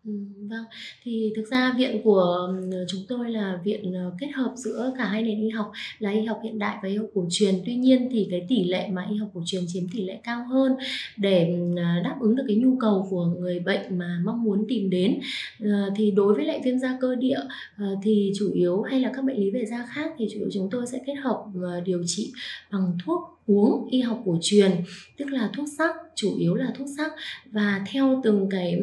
Ừ, 0.08 0.14
vâng, 0.50 0.64
thì 1.04 1.34
thực 1.36 1.48
ra 1.48 1.74
viện 1.78 2.02
của 2.04 2.50
ừ, 2.72 2.86
chúng 2.90 3.02
tôi 3.08 3.32
là 3.32 3.60
viện 3.64 3.94
ờ, 3.94 4.12
kết 4.20 4.28
hợp 4.36 4.52
giữa 4.56 4.94
cả 4.98 5.06
hai 5.06 5.24
nền 5.24 5.42
y 5.42 5.50
học 5.50 5.72
là 6.00 6.12
y 6.12 6.26
học 6.26 6.40
hiện 6.44 6.60
đại 6.60 6.78
và 6.84 6.90
y 6.90 6.96
học 6.96 7.08
cổ 7.14 7.26
truyền. 7.30 7.56
Tuy 7.66 7.76
nhiên 7.76 8.10
thì 8.12 8.28
cái 8.32 8.46
tỷ 8.50 8.64
lệ 8.64 8.88
mà 8.92 9.08
y 9.10 9.18
học 9.18 9.30
cổ 9.34 9.42
truyền 9.46 9.64
chiếm 9.68 9.84
tỷ 9.94 10.04
lệ 10.04 10.20
cao 10.24 10.46
hơn 10.46 10.76
để 11.18 11.54
ừ, 11.54 11.76
à, 11.78 12.02
đáp 12.04 12.16
ứng 12.20 12.36
được 12.36 12.44
cái 12.48 12.58
nhu 12.58 12.78
cầu 12.80 13.08
của 13.10 13.26
người 13.26 13.60
bệnh 13.60 13.98
mà 13.98 14.22
mong 14.26 14.44
muốn 14.44 14.66
tìm 14.68 14.90
đến. 14.90 15.20
Ờ, 15.64 15.92
thì 15.96 16.12
đối 16.12 16.34
với 16.34 16.46
lại 16.46 16.62
viêm 16.66 16.80
da 16.80 16.98
cơ 17.02 17.16
địa 17.16 17.40
ờ, 17.78 17.86
thì 18.04 18.32
chủ 18.40 18.52
yếu 18.54 18.82
hay 18.82 19.00
là 19.00 19.12
các 19.16 19.26
bệnh 19.26 19.38
lý 19.38 19.52
về 19.52 19.66
da 19.66 19.86
khác 19.90 20.12
thì 20.18 20.28
chủ 20.34 20.40
yếu 20.40 20.50
chúng 20.54 20.70
tôi 20.72 20.88
sẽ 20.88 21.00
kết 21.06 21.16
hợp 21.16 21.46
điều 21.86 22.04
trị 22.06 22.32
bằng 22.72 22.98
thuốc 23.06 23.37
uống 23.48 23.88
y 23.90 24.02
học 24.02 24.22
cổ 24.26 24.38
truyền 24.42 24.72
tức 25.18 25.26
là 25.32 25.50
thuốc 25.54 25.66
sắc 25.78 25.96
chủ 26.16 26.38
yếu 26.38 26.56
là 26.56 26.74
thuốc 26.78 26.88
sắc. 26.98 27.12
Và 27.52 27.82
theo 27.92 28.22
từng 28.24 28.50
cái 28.50 28.80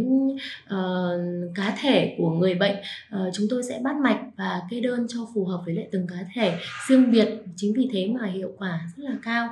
uh, 0.65 0.75
cá 1.55 1.77
thể 1.81 2.15
của 2.19 2.31
người 2.31 2.55
bệnh 2.55 2.77
uh, 3.15 3.35
chúng 3.35 3.47
tôi 3.51 3.63
sẽ 3.63 3.81
bắt 3.85 3.97
mạch 3.97 4.21
và 4.37 4.63
kê 4.71 4.81
đơn 4.81 5.07
cho 5.09 5.19
phù 5.35 5.45
hợp 5.45 5.63
với 5.65 5.75
lại 5.75 5.89
từng 5.93 6.07
cá 6.07 6.17
thể 6.35 6.55
riêng 6.89 7.11
biệt. 7.11 7.29
Chính 7.57 7.73
vì 7.77 7.89
thế 7.93 8.09
mà 8.09 8.27
hiệu 8.27 8.53
quả 8.59 8.81
rất 8.97 9.03
là 9.05 9.17
cao. 9.23 9.49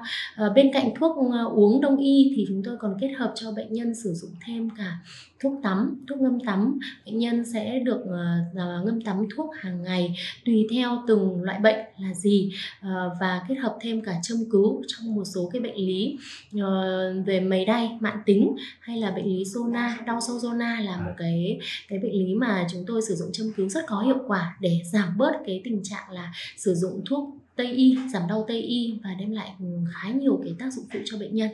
Uh, 0.47 0.55
bên 0.55 0.71
cạnh 0.73 0.91
thuốc 1.01 1.17
uh, 1.17 1.53
uống 1.55 1.81
đông 1.81 1.97
y 1.97 2.33
thì 2.37 2.45
chúng 2.49 2.63
tôi 2.65 2.77
còn 2.81 2.97
kết 3.01 3.13
hợp 3.19 3.33
cho 3.35 3.53
bệnh 3.53 3.73
nhân 3.73 3.95
sử 3.95 4.13
dụng 4.15 4.31
thêm 4.47 4.69
cả 4.79 4.99
thuốc 5.41 5.53
tắm 5.63 6.05
thuốc 6.09 6.21
ngâm 6.21 6.41
tắm. 6.41 6.79
Bệnh 7.07 7.19
nhân 7.19 7.45
sẽ 7.53 7.79
được 7.79 8.01
uh, 8.05 8.57
ngâm 8.85 9.03
tắm 9.03 9.27
thuốc 9.37 9.55
hàng 9.55 9.83
ngày 9.83 10.15
tùy 10.45 10.67
theo 10.71 11.03
từng 11.07 11.43
loại 11.43 11.61
bệnh 11.61 11.79
là 11.99 12.15
gì 12.15 12.53
uh, 12.81 12.87
và 13.21 13.43
kết 13.49 13.55
hợp 13.55 13.79
thêm 13.81 14.01
cả 14.01 14.15
châm 14.23 14.39
cứu 14.51 14.83
trong 14.87 15.02
một 15.05 15.25
số 15.35 15.51
cái 15.53 15.63
bệnh 15.63 15.77
lý 15.77 16.19
uh, 16.57 17.27
về 17.27 17.41
mầy 17.41 17.65
đay 17.65 17.99
mãn 18.01 18.19
tính 18.27 18.57
hay 18.81 18.99
là 18.99 19.11
bệnh 19.11 19.27
lý 19.27 19.45
zona 19.45 20.05
đau 20.05 20.21
sâu 20.21 20.37
zona 20.37 20.85
là 20.85 20.97
một 20.97 21.13
cái 21.19 21.59
cái 21.89 21.99
bệnh 21.99 22.13
lý 22.13 22.35
mà 22.35 22.67
chúng 22.73 22.85
tôi 22.87 23.03
sử 23.03 23.15
dụng 23.15 23.33
châm 23.33 23.47
cứu 23.57 23.69
rất 23.69 23.85
có 23.87 24.01
hiệu 24.01 24.19
quả 24.27 24.57
để 24.61 24.81
giảm 24.93 25.19
bớt 25.19 25.33
cái 25.47 25.61
tình 25.65 25.81
trạng 25.83 26.11
là 26.11 26.33
sử 26.57 26.75
dụng 26.75 27.03
thuốc 27.07 27.37
tây 27.57 27.73
y 27.73 27.99
giảm 28.13 28.23
đau 28.29 28.45
tây 28.49 28.63
y 28.63 29.01
và 29.05 29.11
đem 29.19 29.31
lại 29.31 29.55
khá 29.93 30.11
nhiều 30.11 30.41
cái 30.45 30.55
tác 30.59 30.73
dụng 30.73 30.85
phụ 30.93 30.99
cho 31.05 31.19
bệnh 31.19 31.35
nhân. 31.35 31.51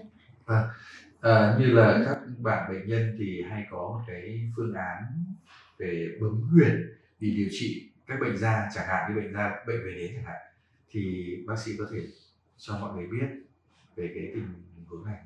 Vâng 0.46 0.64
à, 1.20 1.56
như 1.58 1.66
là 1.66 2.02
các 2.06 2.18
bạn 2.38 2.72
bệnh 2.72 2.88
nhân 2.88 3.16
thì 3.18 3.42
hay 3.50 3.64
có 3.70 3.78
một 3.78 4.00
cái 4.06 4.50
phương 4.56 4.74
án 4.74 5.24
về 5.78 6.08
bấm 6.20 6.40
huyệt 6.40 6.72
vì 7.20 7.36
điều 7.36 7.48
trị 7.50 7.90
các 8.06 8.20
bệnh 8.20 8.36
da 8.36 8.68
chẳng 8.74 8.86
hạn 8.88 9.14
như 9.14 9.20
bệnh 9.20 9.34
da 9.34 9.50
bệnh 9.66 9.84
về 9.84 9.92
nến 9.98 10.10
chẳng 10.14 10.24
hạn 10.24 10.36
thì 10.90 11.34
bác 11.46 11.58
sĩ 11.58 11.72
có 11.78 11.84
thể 11.92 11.98
cho 12.58 12.78
mọi 12.80 12.94
người 12.94 13.06
biết 13.06 13.26
về 13.96 14.10
cái 14.14 14.24
tình 14.34 14.84
huống 14.88 15.04
này. 15.04 15.18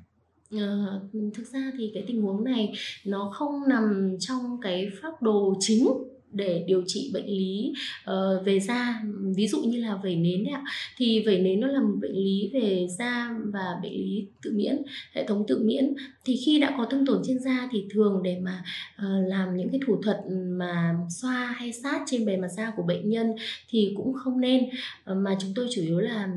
À, 0.51 0.99
thực 1.33 1.47
ra 1.47 1.71
thì 1.77 1.91
cái 1.93 2.03
tình 2.07 2.21
huống 2.21 2.43
này 2.43 2.73
nó 3.05 3.31
không 3.33 3.69
nằm 3.69 4.15
trong 4.19 4.59
cái 4.61 4.89
phác 5.01 5.21
đồ 5.21 5.53
chính 5.59 5.87
để 6.33 6.63
điều 6.67 6.83
trị 6.87 7.11
bệnh 7.13 7.25
lý 7.25 7.73
uh, 8.11 8.45
về 8.45 8.59
da 8.59 9.01
ví 9.35 9.47
dụ 9.47 9.63
như 9.63 9.81
là 9.81 9.99
vẩy 10.03 10.15
nến 10.15 10.43
đấy 10.43 10.53
ạ. 10.53 10.63
Thì 10.97 11.23
vẩy 11.25 11.39
nến 11.39 11.59
nó 11.59 11.67
là 11.67 11.81
một 11.81 11.95
bệnh 12.01 12.15
lý 12.15 12.49
về 12.53 12.87
da 12.97 13.35
và 13.53 13.79
bệnh 13.83 13.93
lý 13.93 14.25
tự 14.41 14.51
miễn 14.55 14.81
hệ 15.13 15.25
thống 15.27 15.43
tự 15.47 15.59
miễn. 15.63 15.93
Thì 16.25 16.35
khi 16.45 16.59
đã 16.59 16.75
có 16.77 16.85
thương 16.85 17.05
tổn 17.05 17.21
trên 17.25 17.39
da 17.39 17.69
thì 17.71 17.85
thường 17.93 18.21
để 18.23 18.39
mà 18.39 18.63
uh, 18.95 19.27
làm 19.27 19.57
những 19.57 19.69
cái 19.69 19.79
thủ 19.87 20.01
thuật 20.03 20.17
mà 20.57 20.95
xoa 21.21 21.55
hay 21.57 21.73
sát 21.73 22.01
trên 22.07 22.25
bề 22.25 22.37
mặt 22.37 22.47
da 22.57 22.71
của 22.77 22.83
bệnh 22.83 23.09
nhân 23.09 23.27
thì 23.69 23.93
cũng 23.97 24.13
không 24.13 24.41
nên. 24.41 24.63
Uh, 24.63 25.17
mà 25.17 25.35
chúng 25.41 25.51
tôi 25.55 25.67
chủ 25.71 25.81
yếu 25.81 25.99
là 25.99 26.29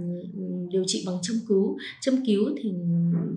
điều 0.70 0.84
trị 0.86 1.04
bằng 1.06 1.16
châm 1.22 1.36
cứu. 1.48 1.78
Châm 2.00 2.26
cứu 2.26 2.50
thì 2.62 2.72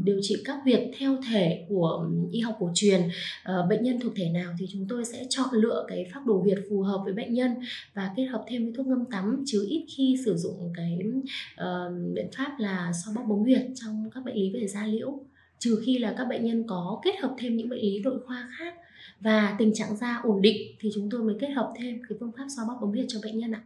điều 0.04 0.20
trị 0.22 0.36
các 0.46 0.58
việc 0.66 0.92
theo 0.98 1.18
thể 1.30 1.66
của 1.70 2.10
y 2.32 2.40
học 2.40 2.56
cổ 2.60 2.72
truyền. 2.74 3.02
Uh, 3.02 3.70
bệnh 3.70 3.84
nhân 3.84 4.00
thuộc 4.00 4.14
thể 4.16 4.30
nào 4.30 4.54
thì 4.60 4.66
chúng 4.74 4.86
tôi 4.90 5.06
sẽ 5.06 5.26
chọn 5.30 5.48
lựa 5.52 5.86
cái 5.88 6.06
pháp 6.14 6.26
đồ 6.26 6.42
biệt 6.50 6.62
phù 6.70 6.82
hợp 6.82 7.02
với 7.04 7.14
bệnh 7.14 7.34
nhân 7.34 7.56
và 7.94 8.12
kết 8.16 8.26
hợp 8.26 8.46
thêm 8.48 8.64
với 8.64 8.74
thuốc 8.78 8.88
ngâm 8.88 9.06
tắm 9.06 9.44
chứ 9.46 9.66
ít 9.70 9.86
khi 9.98 10.18
sử 10.26 10.36
dụng 10.36 10.74
cái 10.76 11.00
uh, 11.54 12.14
biện 12.14 12.30
pháp 12.38 12.52
là 12.60 12.92
xoa 13.04 13.14
bóp 13.16 13.24
bóng 13.24 13.44
huyệt 13.44 13.62
trong 13.76 14.10
các 14.16 14.26
bệnh 14.26 14.36
lý 14.36 14.52
về 14.54 14.68
da 14.68 14.86
liễu 14.86 15.20
trừ 15.60 15.82
khi 15.86 15.98
là 15.98 16.16
các 16.18 16.26
bệnh 16.26 16.46
nhân 16.46 16.64
có 16.68 17.02
kết 17.04 17.16
hợp 17.22 17.36
thêm 17.40 17.58
những 17.58 17.70
bệnh 17.70 17.82
lý 17.82 18.00
nội 18.00 18.20
khoa 18.26 18.50
khác 18.58 18.74
và 19.20 19.56
tình 19.60 19.74
trạng 19.74 19.96
da 19.96 20.20
ổn 20.24 20.42
định 20.42 20.76
thì 20.80 20.90
chúng 20.96 21.10
tôi 21.10 21.24
mới 21.24 21.36
kết 21.40 21.50
hợp 21.50 21.74
thêm 21.78 22.02
cái 22.10 22.18
phương 22.20 22.32
pháp 22.38 22.46
xoa 22.56 22.66
bóp 22.68 22.78
bấm 22.82 22.90
huyệt 22.90 23.06
cho 23.08 23.20
bệnh 23.24 23.40
nhân 23.40 23.52
ạ. 23.52 23.62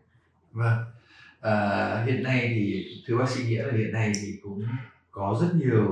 Vâng. 0.52 0.78
À, 1.42 2.04
hiện 2.08 2.24
nay 2.24 2.52
thì 2.56 2.86
thưa 3.08 3.18
bác 3.18 3.30
sĩ 3.30 3.44
nghĩa 3.44 3.64
là 3.64 3.74
hiện 3.74 3.92
nay 3.94 4.12
thì 4.22 4.28
cũng 4.44 4.66
có 5.12 5.38
rất 5.42 5.48
nhiều 5.66 5.86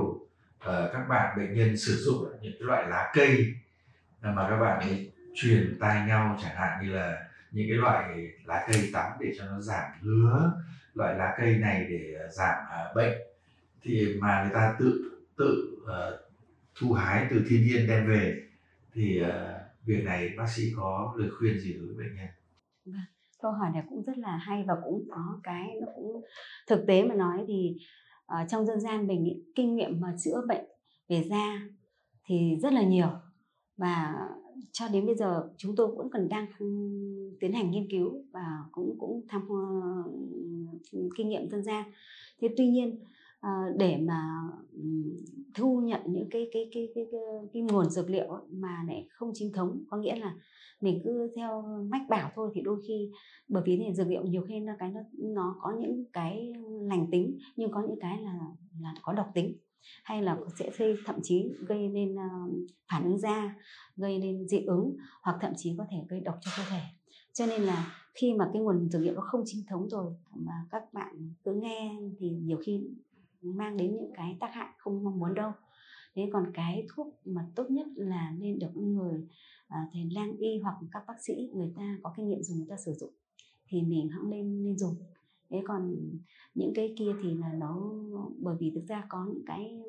uh, 0.58 0.92
các 0.92 1.06
bạn 1.08 1.38
bệnh 1.38 1.54
nhân 1.54 1.76
sử 1.76 1.96
dụng 1.96 2.24
những 2.42 2.52
cái 2.52 2.66
loại 2.66 2.88
lá 2.88 3.10
cây 3.14 3.46
à, 4.20 4.32
mà 4.36 4.46
các 4.50 4.56
bạn 4.60 4.80
ấy 4.80 5.11
truyền 5.34 5.76
tai 5.80 6.06
nhau 6.06 6.38
chẳng 6.42 6.56
hạn 6.56 6.86
như 6.86 6.92
là 6.92 7.28
những 7.50 7.66
cái 7.68 7.76
loại 7.76 8.28
lá 8.44 8.66
cây 8.68 8.90
tắm 8.92 9.12
để 9.20 9.32
cho 9.38 9.44
nó 9.44 9.60
giảm 9.60 9.90
ngứa 10.02 10.52
loại 10.94 11.14
lá 11.18 11.34
cây 11.38 11.56
này 11.56 11.86
để 11.90 12.14
ờ, 12.20 12.28
giảm 12.28 12.64
uh, 12.64 12.96
bệnh 12.96 13.18
thì 13.82 14.16
mà 14.20 14.42
người 14.42 14.54
ta 14.54 14.76
tự 14.78 15.18
tự 15.36 15.78
uh, 15.82 16.20
thu 16.74 16.92
hái 16.92 17.26
từ 17.30 17.44
thiên 17.48 17.66
nhiên 17.66 17.86
đem 17.88 18.08
về 18.08 18.42
thì 18.92 19.22
uh, 19.22 19.28
việc 19.86 20.04
này 20.04 20.30
bác 20.36 20.48
sĩ 20.48 20.62
có 20.76 21.14
lời 21.18 21.30
khuyên 21.38 21.60
gì 21.60 21.72
đối 21.72 21.86
với 21.86 21.96
bệnh 21.96 22.16
nhân? 22.16 22.28
Vâng, 22.84 23.04
câu 23.42 23.52
hỏi 23.52 23.70
này 23.74 23.82
cũng 23.88 24.02
rất 24.02 24.18
là 24.18 24.36
hay 24.36 24.64
và 24.68 24.74
cũng 24.84 25.04
có 25.10 25.40
cái 25.42 25.74
nó 25.80 25.86
cũng 25.94 26.24
thực 26.68 26.84
tế 26.86 27.02
mà 27.02 27.14
nói 27.14 27.44
thì 27.48 27.76
uh, 28.32 28.48
trong 28.48 28.66
dân 28.66 28.80
gian 28.80 29.06
mình 29.06 29.24
ý, 29.24 29.42
kinh 29.54 29.76
nghiệm 29.76 30.00
mà 30.00 30.14
chữa 30.24 30.42
bệnh 30.48 30.64
về 31.08 31.24
da 31.30 31.60
thì 32.24 32.56
rất 32.62 32.72
là 32.72 32.82
nhiều 32.82 33.08
và 33.76 34.14
cho 34.72 34.88
đến 34.88 35.06
bây 35.06 35.14
giờ 35.14 35.48
chúng 35.56 35.76
tôi 35.76 35.86
vẫn 35.96 36.08
còn 36.12 36.28
đang 36.28 36.46
tiến 37.40 37.52
hành 37.52 37.70
nghiên 37.70 37.90
cứu 37.90 38.24
và 38.32 38.64
cũng 38.72 38.96
cũng 38.98 39.22
tham 39.28 39.42
uh, 39.44 41.12
kinh 41.16 41.28
nghiệm 41.28 41.50
dân 41.50 41.62
gian. 41.62 41.84
Thế 42.40 42.48
tuy 42.56 42.68
nhiên 42.68 42.98
ờ, 43.40 43.50
để 43.78 43.96
mà 43.96 44.22
thu 45.54 45.80
nhận 45.80 46.00
những 46.06 46.28
cái 46.30 46.48
cái 46.52 46.68
cái 46.72 46.88
cái 46.94 47.06
cái, 47.12 47.20
cái 47.52 47.62
nguồn 47.62 47.90
dược 47.90 48.10
liệu 48.10 48.38
mà 48.50 48.84
lại 48.86 49.06
không 49.10 49.30
chính 49.34 49.52
thống 49.52 49.84
có 49.90 49.96
nghĩa 49.96 50.16
là 50.16 50.34
mình 50.80 51.00
cứ 51.04 51.30
theo 51.36 51.62
mách 51.90 52.02
bảo 52.08 52.30
thôi 52.34 52.50
thì 52.54 52.60
đôi 52.60 52.82
khi 52.88 53.10
bởi 53.48 53.62
vì 53.66 53.76
thì 53.76 53.94
dược 53.94 54.06
liệu 54.06 54.24
nhiều 54.24 54.42
khi 54.48 54.60
nó 54.60 54.72
cái 54.78 54.90
nó 54.90 55.00
nó 55.18 55.56
có 55.60 55.72
những 55.80 56.04
cái 56.12 56.52
lành 56.82 57.06
tính 57.10 57.38
nhưng 57.56 57.70
có 57.70 57.82
những 57.88 58.00
cái 58.00 58.22
là 58.22 58.38
là 58.80 58.94
có 59.02 59.12
độc 59.12 59.26
tính 59.34 59.56
hay 60.04 60.22
là 60.22 60.36
sẽ 60.58 60.70
gây 60.78 60.96
thậm 61.06 61.16
chí 61.22 61.52
gây 61.66 61.88
nên 61.88 62.16
ờ, 62.16 62.28
phản 62.92 63.04
ứng 63.04 63.18
da 63.18 63.54
gây 63.96 64.18
nên 64.18 64.48
dị 64.48 64.58
ứng 64.66 64.96
hoặc 65.22 65.36
thậm 65.40 65.52
chí 65.56 65.74
có 65.78 65.86
thể 65.90 65.96
gây 66.08 66.20
độc 66.20 66.38
cho 66.40 66.50
cơ 66.56 66.62
thể. 66.70 66.80
Cho 67.32 67.46
nên 67.46 67.62
là 67.62 67.94
khi 68.14 68.34
mà 68.34 68.50
cái 68.52 68.62
nguồn 68.62 68.90
dược 68.90 69.02
liệu 69.02 69.14
nó 69.14 69.20
không 69.20 69.42
chính 69.46 69.66
thống 69.68 69.88
rồi 69.88 70.14
mà 70.34 70.52
các 70.70 70.92
bạn 70.92 71.32
cứ 71.44 71.54
nghe 71.54 71.96
thì 72.18 72.30
nhiều 72.30 72.58
khi 72.64 72.80
mang 73.42 73.76
đến 73.76 73.96
những 73.96 74.10
cái 74.14 74.36
tác 74.40 74.50
hại 74.52 74.68
không 74.78 75.04
mong 75.04 75.18
muốn 75.18 75.34
đâu. 75.34 75.52
Thế 76.14 76.30
còn 76.32 76.50
cái 76.54 76.86
thuốc 76.94 77.20
mà 77.24 77.46
tốt 77.54 77.70
nhất 77.70 77.86
là 77.96 78.30
nên 78.38 78.58
được 78.58 78.76
người 78.76 79.28
à, 79.68 79.78
thầy 79.92 80.08
lang 80.12 80.36
y 80.36 80.58
hoặc 80.62 80.74
các 80.92 81.02
bác 81.06 81.22
sĩ 81.22 81.50
người 81.54 81.72
ta 81.76 81.98
có 82.02 82.12
kinh 82.16 82.28
nghiệm 82.28 82.42
dùng 82.42 82.58
người 82.58 82.66
ta 82.70 82.76
sử 82.84 82.92
dụng 82.92 83.10
thì 83.68 83.82
mình 83.82 84.08
hãng 84.08 84.30
nên 84.30 84.64
nên 84.64 84.78
dùng 84.78 84.96
thế 85.52 85.62
còn 85.66 85.96
những 86.54 86.72
cái 86.74 86.94
kia 86.98 87.12
thì 87.22 87.34
là 87.34 87.52
nó 87.58 87.92
bởi 88.38 88.56
vì 88.60 88.72
thực 88.74 88.84
ra 88.88 89.04
có 89.08 89.26
những 89.28 89.44
cái 89.46 89.80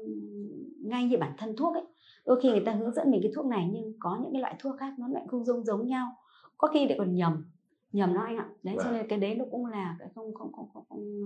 ngay 0.80 1.06
như 1.06 1.18
bản 1.18 1.34
thân 1.38 1.56
thuốc 1.56 1.74
ấy 1.74 1.84
đôi 2.26 2.40
khi 2.44 2.50
người 2.50 2.64
ta 2.66 2.72
hướng 2.72 2.94
dẫn 2.94 3.12
mình 3.12 3.20
cái 3.24 3.32
thuốc 3.36 3.46
này 3.46 3.70
nhưng 3.74 3.94
có 4.00 4.20
những 4.22 4.32
cái 4.34 4.42
loại 4.42 4.56
thuốc 4.60 4.76
khác 4.80 4.94
nó 4.98 5.08
lại 5.08 5.24
không 5.28 5.46
giống 5.46 5.64
giống 5.66 5.88
nhau. 5.88 6.18
Có 6.58 6.68
khi 6.74 6.88
lại 6.88 6.96
còn 6.98 7.16
nhầm 7.16 7.46
nhầm 7.92 8.14
nó 8.14 8.22
anh 8.22 8.38
ạ. 8.38 8.46
Đấy 8.64 8.76
cho 8.78 8.84
vâng. 8.84 8.94
nên 8.94 9.08
cái 9.08 9.20
đấy 9.20 9.36
nó 9.36 9.46
cũng 9.52 9.66
là 9.66 9.96
cái 10.00 10.10
không 10.16 10.34
không 10.34 10.52
không 10.54 10.70
không, 10.74 10.86
không 10.90 11.22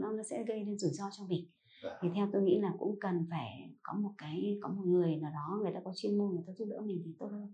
nó 0.00 0.12
nó 0.12 0.22
sẽ 0.22 0.44
gây 0.44 0.64
nên 0.64 0.78
rủi 0.78 0.90
ro 0.90 1.04
cho 1.18 1.24
mình. 1.28 1.44
Vâng. 1.82 1.92
thì 2.00 2.08
theo 2.14 2.28
tôi 2.32 2.42
nghĩ 2.42 2.60
là 2.60 2.72
cũng 2.78 3.00
cần 3.00 3.26
phải 3.30 3.70
có 3.82 3.92
một 3.92 4.10
cái 4.18 4.58
có 4.62 4.68
một 4.68 4.82
người 4.84 5.16
nào 5.16 5.30
đó 5.34 5.58
người 5.62 5.72
ta 5.74 5.80
có 5.84 5.92
chuyên 5.96 6.18
môn 6.18 6.30
người 6.34 6.44
ta 6.46 6.52
giúp 6.52 6.68
đỡ 6.70 6.80
mình 6.80 7.02
thì 7.04 7.10
tốt 7.18 7.28
hơn. 7.32 7.52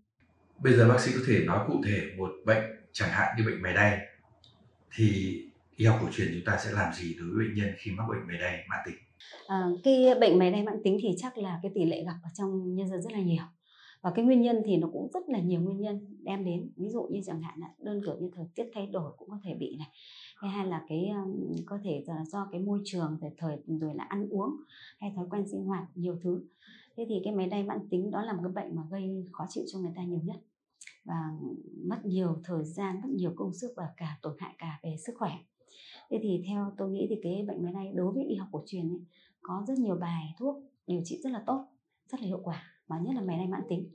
Bây 0.62 0.72
giờ 0.72 0.88
bác 0.88 1.00
sĩ 1.00 1.12
có 1.14 1.20
thể 1.26 1.44
nói 1.46 1.68
cụ 1.68 1.74
thể 1.84 2.00
một 2.18 2.30
bệnh 2.46 2.64
chẳng 2.92 3.08
hạn 3.12 3.36
như 3.38 3.44
bệnh 3.46 3.62
mày 3.62 3.74
đay 3.74 3.98
thì 4.96 5.36
y 5.80 5.86
học 5.86 5.98
cổ 6.00 6.08
truyền 6.12 6.28
chúng 6.34 6.44
ta 6.46 6.58
sẽ 6.64 6.70
làm 6.72 6.92
gì 6.94 7.14
đối 7.18 7.28
với 7.28 7.46
bệnh 7.46 7.54
nhân 7.54 7.68
khi 7.78 7.90
mắc 7.90 8.04
bệnh 8.08 8.26
mề 8.26 8.34
đay 8.40 8.64
mãn 8.68 8.78
tính? 8.86 8.96
À, 9.46 9.68
cái 9.84 10.14
bệnh 10.20 10.38
mề 10.38 10.50
đay 10.50 10.62
mãn 10.62 10.74
tính 10.84 10.98
thì 11.02 11.08
chắc 11.16 11.38
là 11.38 11.60
cái 11.62 11.72
tỷ 11.74 11.84
lệ 11.84 12.04
gặp 12.04 12.16
ở 12.22 12.30
trong 12.38 12.74
nhân 12.74 12.88
dân 12.88 13.02
rất 13.02 13.12
là 13.12 13.20
nhiều. 13.20 13.44
Và 14.02 14.12
cái 14.14 14.24
nguyên 14.24 14.42
nhân 14.42 14.62
thì 14.66 14.76
nó 14.76 14.88
cũng 14.92 15.10
rất 15.14 15.28
là 15.28 15.40
nhiều 15.40 15.60
nguyên 15.60 15.80
nhân 15.80 16.16
đem 16.22 16.44
đến. 16.44 16.70
Ví 16.76 16.88
dụ 16.88 17.02
như 17.02 17.20
chẳng 17.26 17.42
hạn 17.42 17.60
là 17.60 17.68
đơn 17.78 18.00
cử 18.06 18.16
như 18.20 18.30
thời 18.34 18.44
tiết 18.54 18.64
thay 18.74 18.86
đổi 18.86 19.12
cũng 19.18 19.30
có 19.30 19.38
thể 19.44 19.54
bị 19.54 19.76
này. 19.78 19.88
Hay 20.36 20.66
là 20.66 20.82
cái 20.88 21.08
um, 21.08 21.56
có 21.66 21.78
thể 21.84 22.04
là 22.06 22.24
do 22.24 22.48
cái 22.52 22.60
môi 22.60 22.80
trường 22.84 23.18
về 23.20 23.30
thời 23.38 23.56
rồi 23.66 23.94
là 23.94 24.04
ăn 24.04 24.28
uống 24.30 24.50
hay 24.98 25.12
thói 25.16 25.26
quen 25.30 25.44
sinh 25.50 25.64
hoạt 25.64 25.84
nhiều 25.94 26.18
thứ. 26.22 26.42
Thế 26.96 27.06
thì 27.08 27.14
cái 27.24 27.34
máy 27.34 27.46
đay 27.46 27.62
mãn 27.62 27.88
tính 27.90 28.10
đó 28.10 28.22
là 28.22 28.32
một 28.32 28.40
cái 28.42 28.52
bệnh 28.52 28.76
mà 28.76 28.82
gây 28.90 29.26
khó 29.32 29.46
chịu 29.48 29.64
cho 29.72 29.78
người 29.78 29.92
ta 29.96 30.02
nhiều 30.02 30.20
nhất. 30.24 30.36
Và 31.04 31.30
mất 31.88 32.04
nhiều 32.04 32.40
thời 32.44 32.64
gian 32.64 33.00
mất 33.02 33.08
nhiều 33.10 33.32
công 33.36 33.54
sức 33.54 33.72
và 33.76 33.84
cả 33.96 34.18
tổn 34.22 34.36
hại 34.38 34.54
cả 34.58 34.80
về 34.82 34.96
sức 35.06 35.12
khỏe 35.18 35.32
thế 36.10 36.18
thì 36.22 36.44
theo 36.48 36.72
tôi 36.78 36.90
nghĩ 36.90 37.06
thì 37.10 37.16
cái 37.22 37.44
bệnh 37.48 37.62
máy 37.62 37.72
này 37.72 37.92
đối 37.94 38.12
với 38.12 38.24
y 38.24 38.34
học 38.34 38.48
cổ 38.52 38.62
truyền 38.66 38.88
ấy, 38.88 39.00
có 39.42 39.64
rất 39.66 39.78
nhiều 39.78 39.96
bài 39.96 40.34
thuốc 40.38 40.56
điều 40.86 41.00
trị 41.04 41.20
rất 41.22 41.30
là 41.30 41.42
tốt 41.46 41.66
rất 42.08 42.20
là 42.20 42.26
hiệu 42.26 42.40
quả 42.44 42.62
mà 42.88 42.98
nhất 42.98 43.14
là 43.14 43.20
máy 43.20 43.36
này 43.36 43.46
mãn 43.46 43.62
tính. 43.68 43.90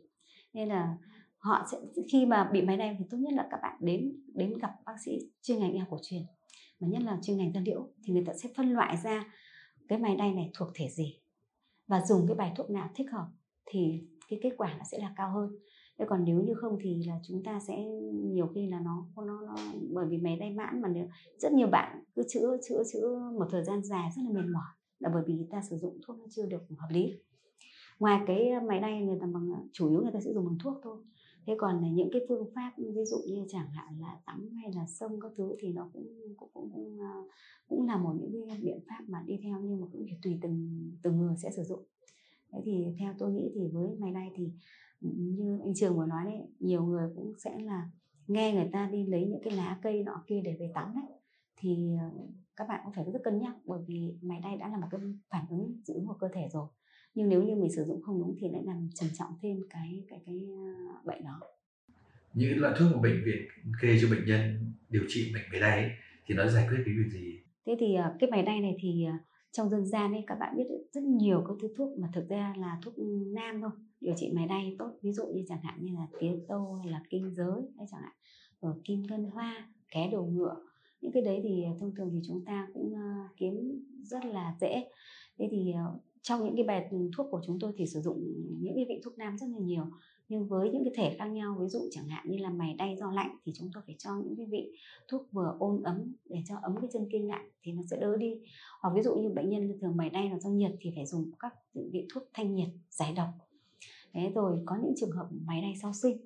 Nên 0.54 0.70
là 0.70 0.98
họ 1.38 1.68
sẽ 1.72 1.78
khi 2.12 2.26
mà 2.26 2.50
bị 2.54 2.62
máy 2.62 2.78
đay 2.78 2.96
thì 3.00 3.06
tốt 3.10 3.18
nhất 3.18 3.34
là 3.34 3.48
các 3.52 3.60
bạn 3.62 3.78
đến 3.80 4.22
đến 4.34 4.54
gặp 4.62 4.72
bác 4.86 4.96
sĩ 5.06 5.20
chuyên 5.42 5.60
ngành 5.60 5.72
y 5.72 5.78
học 5.78 5.88
cổ 5.92 5.98
truyền 6.02 6.22
mà 6.80 6.88
nhất 6.88 7.02
là 7.02 7.20
chuyên 7.22 7.38
ngành 7.38 7.54
da 7.54 7.62
liễu 7.66 7.90
thì 8.04 8.14
người 8.14 8.24
ta 8.26 8.34
sẽ 8.34 8.50
phân 8.56 8.72
loại 8.72 8.98
ra 8.98 9.24
cái 9.88 10.00
máy 10.00 10.16
đay 10.16 10.34
này 10.34 10.52
thuộc 10.54 10.70
thể 10.74 10.90
gì. 10.90 11.20
Và 11.88 12.02
dùng 12.02 12.28
cái 12.28 12.36
bài 12.36 12.54
thuốc 12.56 12.70
nào 12.70 12.90
thích 12.96 13.12
hợp 13.12 13.28
thì 13.66 14.08
cái 14.30 14.40
kết 14.44 14.52
quả 14.58 14.76
nó 14.78 14.84
sẽ 14.92 14.98
là 14.98 15.14
cao 15.18 15.32
hơn 15.32 15.50
thế 16.00 16.06
còn 16.10 16.24
nếu 16.24 16.42
như 16.42 16.54
không 16.54 16.78
thì 16.82 17.04
là 17.08 17.20
chúng 17.24 17.44
ta 17.44 17.60
sẽ 17.60 17.86
nhiều 18.14 18.48
khi 18.48 18.68
là 18.68 18.80
nó 18.80 19.06
nó, 19.16 19.42
nó 19.42 19.56
bởi 19.94 20.06
vì 20.06 20.18
máy 20.18 20.38
tay 20.40 20.52
mãn 20.52 20.82
mà 20.82 20.90
nếu 20.90 21.08
rất 21.38 21.54
nhiều 21.54 21.68
bạn 21.68 22.04
cứ 22.16 22.24
chữa 22.28 22.58
chữa 22.70 22.84
chữa 22.94 23.32
một 23.38 23.48
thời 23.52 23.64
gian 23.64 23.84
dài 23.84 24.10
rất 24.16 24.22
là 24.26 24.32
mệt 24.32 24.50
mỏi 24.54 24.74
là 25.00 25.10
bởi 25.14 25.24
vì 25.28 25.34
người 25.34 25.48
ta 25.52 25.62
sử 25.62 25.78
dụng 25.78 26.00
thuốc 26.08 26.20
nó 26.20 26.26
chưa 26.30 26.46
được 26.46 26.62
hợp 26.78 26.88
lý. 26.90 27.14
Ngoài 28.00 28.24
cái 28.28 28.52
máy 28.68 28.80
đay 28.80 29.02
người 29.02 29.18
ta 29.22 29.28
bằng 29.28 29.50
chủ 29.72 29.90
yếu 29.90 30.02
người 30.02 30.12
ta 30.12 30.20
sẽ 30.20 30.34
dùng 30.34 30.46
bằng 30.46 30.58
thuốc 30.64 30.80
thôi. 30.84 30.98
Thế 31.48 31.56
còn 31.58 31.82
là 31.82 31.88
những 31.90 32.10
cái 32.12 32.22
phương 32.30 32.50
pháp 32.56 32.72
ví 32.78 33.06
dụ 33.06 33.18
như 33.28 33.46
chẳng 33.50 33.70
hạn 33.72 34.00
là 34.00 34.18
tắm 34.26 34.50
hay 34.62 34.74
là 34.74 34.86
sông 34.88 35.20
các 35.20 35.32
thứ 35.38 35.56
thì 35.60 35.74
nó 35.74 35.90
cũng 35.94 36.08
cũng 36.38 36.50
cũng 36.54 36.72
cũng, 36.74 37.00
ờ, 37.00 37.30
cũng 37.68 37.88
là 37.88 37.98
một 37.98 38.14
những 38.20 38.48
cái 38.48 38.60
biện 38.62 38.80
pháp 38.90 39.04
mà 39.08 39.24
đi 39.26 39.40
theo 39.44 39.60
nhưng 39.62 39.82
mà 39.82 39.88
cũng 39.92 40.06
tùy 40.24 40.40
từng 40.42 40.92
từng 41.02 41.18
người 41.18 41.36
sẽ 41.38 41.52
sử 41.52 41.64
dụng. 41.64 41.84
Thế 42.52 42.62
thì 42.66 42.86
theo 43.00 43.14
tôi 43.18 43.32
nghĩ 43.32 43.52
thì 43.56 43.68
với 43.68 43.88
máy 44.00 44.12
đay 44.12 44.32
thì 44.36 44.52
như 45.16 45.60
anh 45.64 45.74
trường 45.76 45.98
vừa 45.98 46.06
nói 46.06 46.26
đấy 46.26 46.42
nhiều 46.60 46.84
người 46.84 47.10
cũng 47.16 47.34
sẽ 47.38 47.60
là 47.60 47.90
nghe 48.28 48.54
người 48.54 48.70
ta 48.74 48.90
đi 48.92 49.06
lấy 49.06 49.26
những 49.26 49.42
cái 49.44 49.54
lá 49.54 49.78
cây 49.82 50.04
nọ 50.04 50.24
kia 50.28 50.42
để 50.44 50.56
về 50.60 50.72
tắm 50.74 50.92
đấy. 50.96 51.20
Thì 51.58 51.98
các 52.56 52.68
bạn 52.68 52.82
cũng 52.84 52.94
phải 52.94 53.06
rất 53.14 53.20
cân 53.24 53.40
nhắc 53.40 53.56
bởi 53.66 53.80
vì 53.88 54.14
máy 54.22 54.40
đay 54.44 54.58
đã 54.58 54.68
là 54.68 54.78
một 54.78 54.88
cái 54.92 55.02
phản 55.30 55.46
ứng 55.50 55.82
dị 55.84 55.94
ứng 55.94 56.08
của 56.08 56.18
cơ 56.20 56.28
thể 56.34 56.48
rồi. 56.52 56.68
Nhưng 57.16 57.30
nếu 57.30 57.44
như 57.44 57.56
mình 57.56 57.72
sử 57.72 57.84
dụng 57.84 58.02
không 58.02 58.20
đúng 58.20 58.36
thì 58.40 58.50
lại 58.50 58.62
làm 58.66 58.90
trầm 58.96 59.10
trọng 59.18 59.30
thêm 59.42 59.58
cái 59.70 60.04
cái 60.10 60.22
cái 60.26 60.48
ờ, 60.50 60.94
bệnh 61.06 61.24
đó. 61.24 61.40
Những 62.34 62.60
loại 62.60 62.76
thuốc 62.80 62.92
mà 62.96 63.02
bệnh 63.02 63.24
viện 63.26 63.48
kê 63.82 63.98
cho 64.02 64.08
bệnh 64.12 64.26
nhân 64.26 64.74
điều 64.90 65.04
trị 65.08 65.32
bệnh 65.34 65.44
mày 65.52 65.60
đay 65.60 65.92
thì 66.26 66.36
nó 66.36 66.48
giải 66.48 66.68
quyết 66.70 66.78
cái 66.86 66.94
việc 66.98 67.10
gì? 67.12 67.40
Thế 67.66 67.76
thì 67.80 67.96
ờ, 67.96 68.16
cái 68.20 68.30
mày 68.32 68.44
đay 68.44 68.60
này 68.60 68.78
thì 68.80 69.06
ờ, 69.06 69.14
trong 69.52 69.70
dân 69.70 69.86
gian 69.86 70.12
ấy 70.12 70.24
các 70.28 70.36
bạn 70.40 70.58
biết 70.58 70.64
rất 70.94 71.04
nhiều 71.04 71.44
các 71.48 71.54
thứ 71.62 71.68
thuốc 71.78 72.00
mà 72.00 72.10
thực 72.14 72.30
ra 72.30 72.54
là 72.58 72.80
thuốc 72.84 72.94
nam 73.34 73.62
thôi 73.62 73.72
điều 74.02 74.16
trị 74.18 74.32
mày 74.36 74.48
đay 74.48 74.76
tốt, 74.80 74.92
ví 75.02 75.12
dụ 75.12 75.26
như 75.28 75.44
chẳng 75.48 75.62
hạn 75.64 75.78
như 75.82 75.94
là 75.96 76.08
tía 76.20 76.32
tô 76.48 76.74
hay 76.74 76.92
là 76.92 77.04
kinh 77.10 77.34
giới 77.36 77.62
hay 77.78 77.88
chẳng 77.92 78.02
hạn, 78.02 78.14
rồi 78.62 78.74
kim 78.84 79.04
ngân 79.04 79.24
hoa, 79.24 79.70
ké 79.92 80.10
đầu 80.12 80.26
ngựa. 80.26 80.56
Những 81.02 81.12
cái 81.12 81.24
đấy 81.24 81.40
thì 81.44 81.64
à, 81.64 81.72
thông 81.80 81.96
thường 81.96 82.10
thì 82.14 82.20
chúng 82.28 82.46
ta 82.46 82.68
cũng 82.74 82.96
à, 82.96 83.30
kiếm 83.38 83.84
rất 84.04 84.26
là 84.26 84.56
dễ. 84.62 84.90
Thế 85.38 85.48
thì 85.52 85.72
à, 85.72 85.84
trong 86.22 86.46
những 86.46 86.56
cái 86.56 86.64
bài 86.64 86.90
thuốc 87.18 87.28
của 87.32 87.42
chúng 87.46 87.60
tôi 87.60 87.74
thì 87.78 87.86
sử 87.86 88.02
dụng 88.02 88.24
những 88.62 88.76
cái 88.76 88.86
vị 88.90 89.02
thuốc 89.04 89.18
nam 89.18 89.38
rất 89.38 89.48
là 89.50 89.60
nhiều, 89.60 89.86
nhưng 90.30 90.48
với 90.48 90.70
những 90.70 90.84
cái 90.84 90.94
thể 90.96 91.16
khác 91.18 91.26
nhau, 91.26 91.58
ví 91.60 91.68
dụ 91.68 91.80
chẳng 91.92 92.08
hạn 92.08 92.30
như 92.30 92.38
là 92.38 92.50
mày 92.50 92.74
đay 92.74 92.96
do 92.98 93.12
lạnh 93.12 93.38
thì 93.46 93.52
chúng 93.56 93.70
tôi 93.74 93.84
phải 93.86 93.96
cho 93.98 94.10
những 94.26 94.36
cái 94.38 94.46
vị 94.46 94.72
thuốc 95.08 95.28
vừa 95.32 95.56
ôn 95.60 95.84
ấm 95.84 96.16
để 96.26 96.44
cho 96.48 96.56
ấm 96.62 96.76
cái 96.82 96.90
chân 96.94 97.08
kinh 97.12 97.28
lại 97.28 97.44
thì 97.64 97.72
nó 97.72 97.82
sẽ 97.92 97.98
đỡ 98.00 98.18
đi. 98.18 98.34
Hoặc 98.82 98.94
ví 98.96 99.02
dụ 99.02 99.16
như 99.16 99.30
bệnh 99.30 99.50
nhân 99.50 99.78
thường 99.82 99.98
mày 99.98 100.10
đay 100.10 100.30
là 100.30 100.40
do 100.40 100.50
nhiệt 100.50 100.72
thì 100.80 100.92
phải 100.96 101.06
dùng 101.06 101.32
các 101.40 101.54
vị 101.74 102.08
thuốc 102.14 102.24
thanh 102.34 102.56
nhiệt, 102.56 102.68
giải 102.90 103.14
độc 103.14 103.30
thế 104.16 104.32
rồi 104.36 104.62
có 104.66 104.76
những 104.84 104.94
trường 104.98 105.12
hợp 105.12 105.28
máy 105.46 105.62
đay 105.62 105.74
sau 105.82 105.94
sinh. 105.94 106.18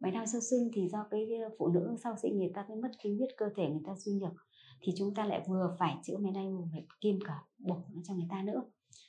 Máy 0.00 0.12
đau 0.12 0.26
sau 0.26 0.40
sinh 0.40 0.70
thì 0.72 0.88
do 0.88 1.06
cái 1.10 1.36
ờ, 1.42 1.50
phụ 1.58 1.68
nữ 1.68 1.96
sau 2.02 2.16
sinh 2.22 2.38
người 2.38 2.50
ta 2.54 2.64
cái 2.68 2.76
mất 2.76 2.90
khí 3.02 3.14
huyết 3.18 3.28
cơ 3.36 3.46
thể 3.56 3.68
người 3.68 3.82
ta 3.86 3.94
suy 3.98 4.12
nhược, 4.12 4.32
thì 4.80 4.92
chúng 4.96 5.14
ta 5.14 5.24
lại 5.24 5.44
vừa 5.48 5.76
phải 5.78 5.96
chữa 6.02 6.16
máy 6.16 6.32
đay 6.32 6.48
vừa 6.48 6.64
phải 6.72 6.86
kim 7.00 7.18
cả 7.24 7.44
bụng 7.58 7.82
cho 8.04 8.14
người 8.14 8.26
ta 8.30 8.42
nữa. 8.42 8.62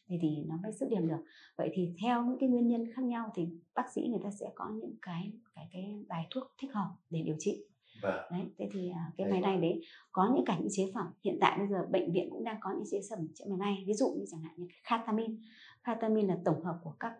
Thì 0.07 0.17
thì 0.21 0.43
nó 0.47 0.55
mới 0.63 0.71
dứt 0.71 0.89
điểm 0.89 1.07
được. 1.07 1.23
Vậy 1.57 1.69
thì 1.73 1.93
theo 2.01 2.25
những 2.25 2.37
cái 2.39 2.49
nguyên 2.49 2.67
nhân 2.67 2.83
khác 2.95 3.03
nhau 3.05 3.31
thì 3.35 3.47
bác 3.75 3.93
sĩ 3.95 4.07
người 4.09 4.19
ta 4.23 4.31
sẽ 4.31 4.51
có 4.55 4.69
những 4.81 4.95
cái 5.01 5.31
cái 5.55 5.69
cái 5.71 6.03
bài 6.07 6.27
thuốc 6.31 6.43
thích 6.61 6.73
hợp 6.73 6.89
để 7.09 7.21
điều 7.21 7.35
trị. 7.39 7.65
Vâng. 8.01 8.21
đấy 8.31 8.41
thế 8.57 8.69
thì 8.73 8.89
à, 8.89 9.11
cái 9.17 9.27
máy 9.31 9.41
này 9.41 9.57
đấy 9.61 9.81
có 10.11 10.31
những 10.35 10.45
cả 10.45 10.57
những 10.59 10.69
chế 10.71 10.91
phẩm 10.93 11.07
hiện 11.23 11.37
tại 11.41 11.57
bây 11.57 11.67
giờ 11.67 11.87
bệnh 11.91 12.11
viện 12.11 12.29
cũng 12.31 12.43
đang 12.43 12.57
có 12.61 12.71
những 12.71 12.85
chế 12.91 12.99
phẩm 13.09 13.27
trên 13.35 13.49
máy 13.49 13.57
này 13.57 13.83
ví 13.87 13.93
dụ 13.93 14.15
như 14.19 14.25
chẳng 14.31 14.41
hạn 14.41 14.53
như 14.57 14.67
khatamin 14.83 15.37
khatamin 15.83 16.27
là 16.27 16.37
tổng 16.45 16.63
hợp 16.63 16.79
của 16.83 16.93
các 16.99 17.13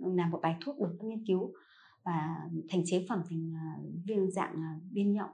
là 0.00 0.26
một 0.28 0.38
bài 0.42 0.56
thuốc 0.64 0.78
được 0.78 0.98
nghiên 1.00 1.26
cứu 1.26 1.52
và 2.04 2.36
thành 2.68 2.82
chế 2.86 3.06
phẩm 3.08 3.22
thành 3.30 3.52
à, 3.54 3.78
viên 4.04 4.30
dạng 4.30 4.54
à, 4.56 4.80
viên 4.92 5.12
nhộng 5.12 5.30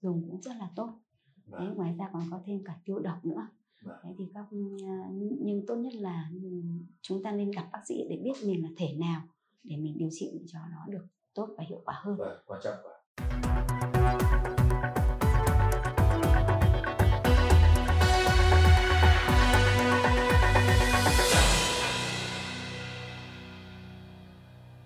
dùng 0.00 0.22
cũng 0.30 0.40
rất 0.42 0.52
là 0.58 0.70
tốt 0.76 0.98
đấy 1.46 1.68
ngoài 1.76 1.94
ra 1.98 2.10
còn 2.12 2.22
có 2.30 2.40
thêm 2.46 2.64
cả 2.64 2.74
tiêu 2.84 2.98
độc 2.98 3.24
nữa 3.24 3.46
Vâng. 3.82 3.96
đấy 4.04 4.12
thì 4.18 4.24
các 4.34 4.44
nhưng 5.40 5.64
tốt 5.66 5.76
nhất 5.76 5.94
là 5.94 6.30
chúng 7.02 7.22
ta 7.22 7.32
nên 7.32 7.50
gặp 7.50 7.68
bác 7.72 7.80
sĩ 7.88 8.06
để 8.10 8.20
biết 8.24 8.32
mình 8.46 8.62
là 8.62 8.68
thể 8.76 8.92
nào 9.00 9.22
để 9.64 9.76
mình 9.76 9.98
điều 9.98 10.08
trị 10.12 10.42
cho 10.46 10.58
nó 10.70 10.86
được 10.88 11.06
tốt 11.34 11.48
và 11.58 11.64
hiệu 11.68 11.82
quả 11.84 11.94
hơn 12.02 12.16
Vâng, 12.16 12.38
quan 12.46 12.60
trọng 12.64 12.74
quá. 12.82 12.92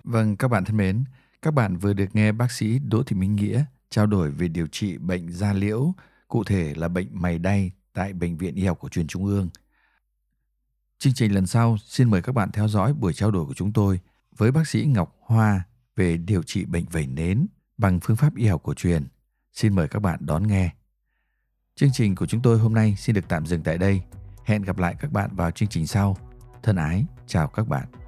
Vâng, 0.08 0.36
các 0.36 0.48
bạn 0.48 0.64
thân 0.64 0.76
mến, 0.76 1.04
các 1.42 1.54
bạn 1.54 1.76
vừa 1.76 1.92
được 1.92 2.06
nghe 2.12 2.32
bác 2.32 2.52
sĩ 2.52 2.78
Đỗ 2.78 3.02
Thị 3.02 3.16
Minh 3.16 3.36
Nghĩa 3.36 3.64
trao 3.90 4.06
đổi 4.06 4.30
về 4.30 4.48
điều 4.48 4.66
trị 4.66 4.98
bệnh 4.98 5.32
da 5.32 5.52
liễu, 5.52 5.94
cụ 6.28 6.44
thể 6.44 6.74
là 6.76 6.88
bệnh 6.88 7.08
mày 7.12 7.38
đay 7.38 7.70
tại 7.92 8.12
Bệnh 8.12 8.36
viện 8.36 8.54
Y 8.54 8.64
học 8.64 8.78
cổ 8.80 8.88
truyền 8.88 9.06
Trung 9.06 9.24
ương. 9.24 9.48
Chương 10.98 11.14
trình 11.14 11.34
lần 11.34 11.46
sau 11.46 11.76
xin 11.78 12.10
mời 12.10 12.22
các 12.22 12.32
bạn 12.32 12.50
theo 12.52 12.68
dõi 12.68 12.94
buổi 12.94 13.12
trao 13.12 13.30
đổi 13.30 13.46
của 13.46 13.54
chúng 13.54 13.72
tôi 13.72 14.00
với 14.36 14.52
bác 14.52 14.68
sĩ 14.68 14.86
Ngọc 14.86 15.16
Hoa 15.20 15.62
về 15.96 16.16
điều 16.16 16.42
trị 16.42 16.64
bệnh 16.64 16.84
vẩy 16.84 17.06
nến 17.06 17.46
bằng 17.78 18.00
phương 18.00 18.16
pháp 18.16 18.36
y 18.36 18.46
học 18.46 18.60
cổ 18.64 18.74
truyền. 18.74 19.06
Xin 19.52 19.74
mời 19.74 19.88
các 19.88 20.02
bạn 20.02 20.18
đón 20.22 20.46
nghe. 20.46 20.70
Chương 21.74 21.92
trình 21.92 22.14
của 22.14 22.26
chúng 22.26 22.42
tôi 22.42 22.58
hôm 22.58 22.74
nay 22.74 22.94
xin 22.98 23.14
được 23.14 23.28
tạm 23.28 23.46
dừng 23.46 23.62
tại 23.62 23.78
đây. 23.78 24.02
Hẹn 24.44 24.62
gặp 24.62 24.78
lại 24.78 24.96
các 25.00 25.12
bạn 25.12 25.36
vào 25.36 25.50
chương 25.50 25.68
trình 25.68 25.86
sau. 25.86 26.16
Thân 26.62 26.76
ái, 26.76 27.04
chào 27.26 27.48
các 27.48 27.68
bạn. 27.68 28.07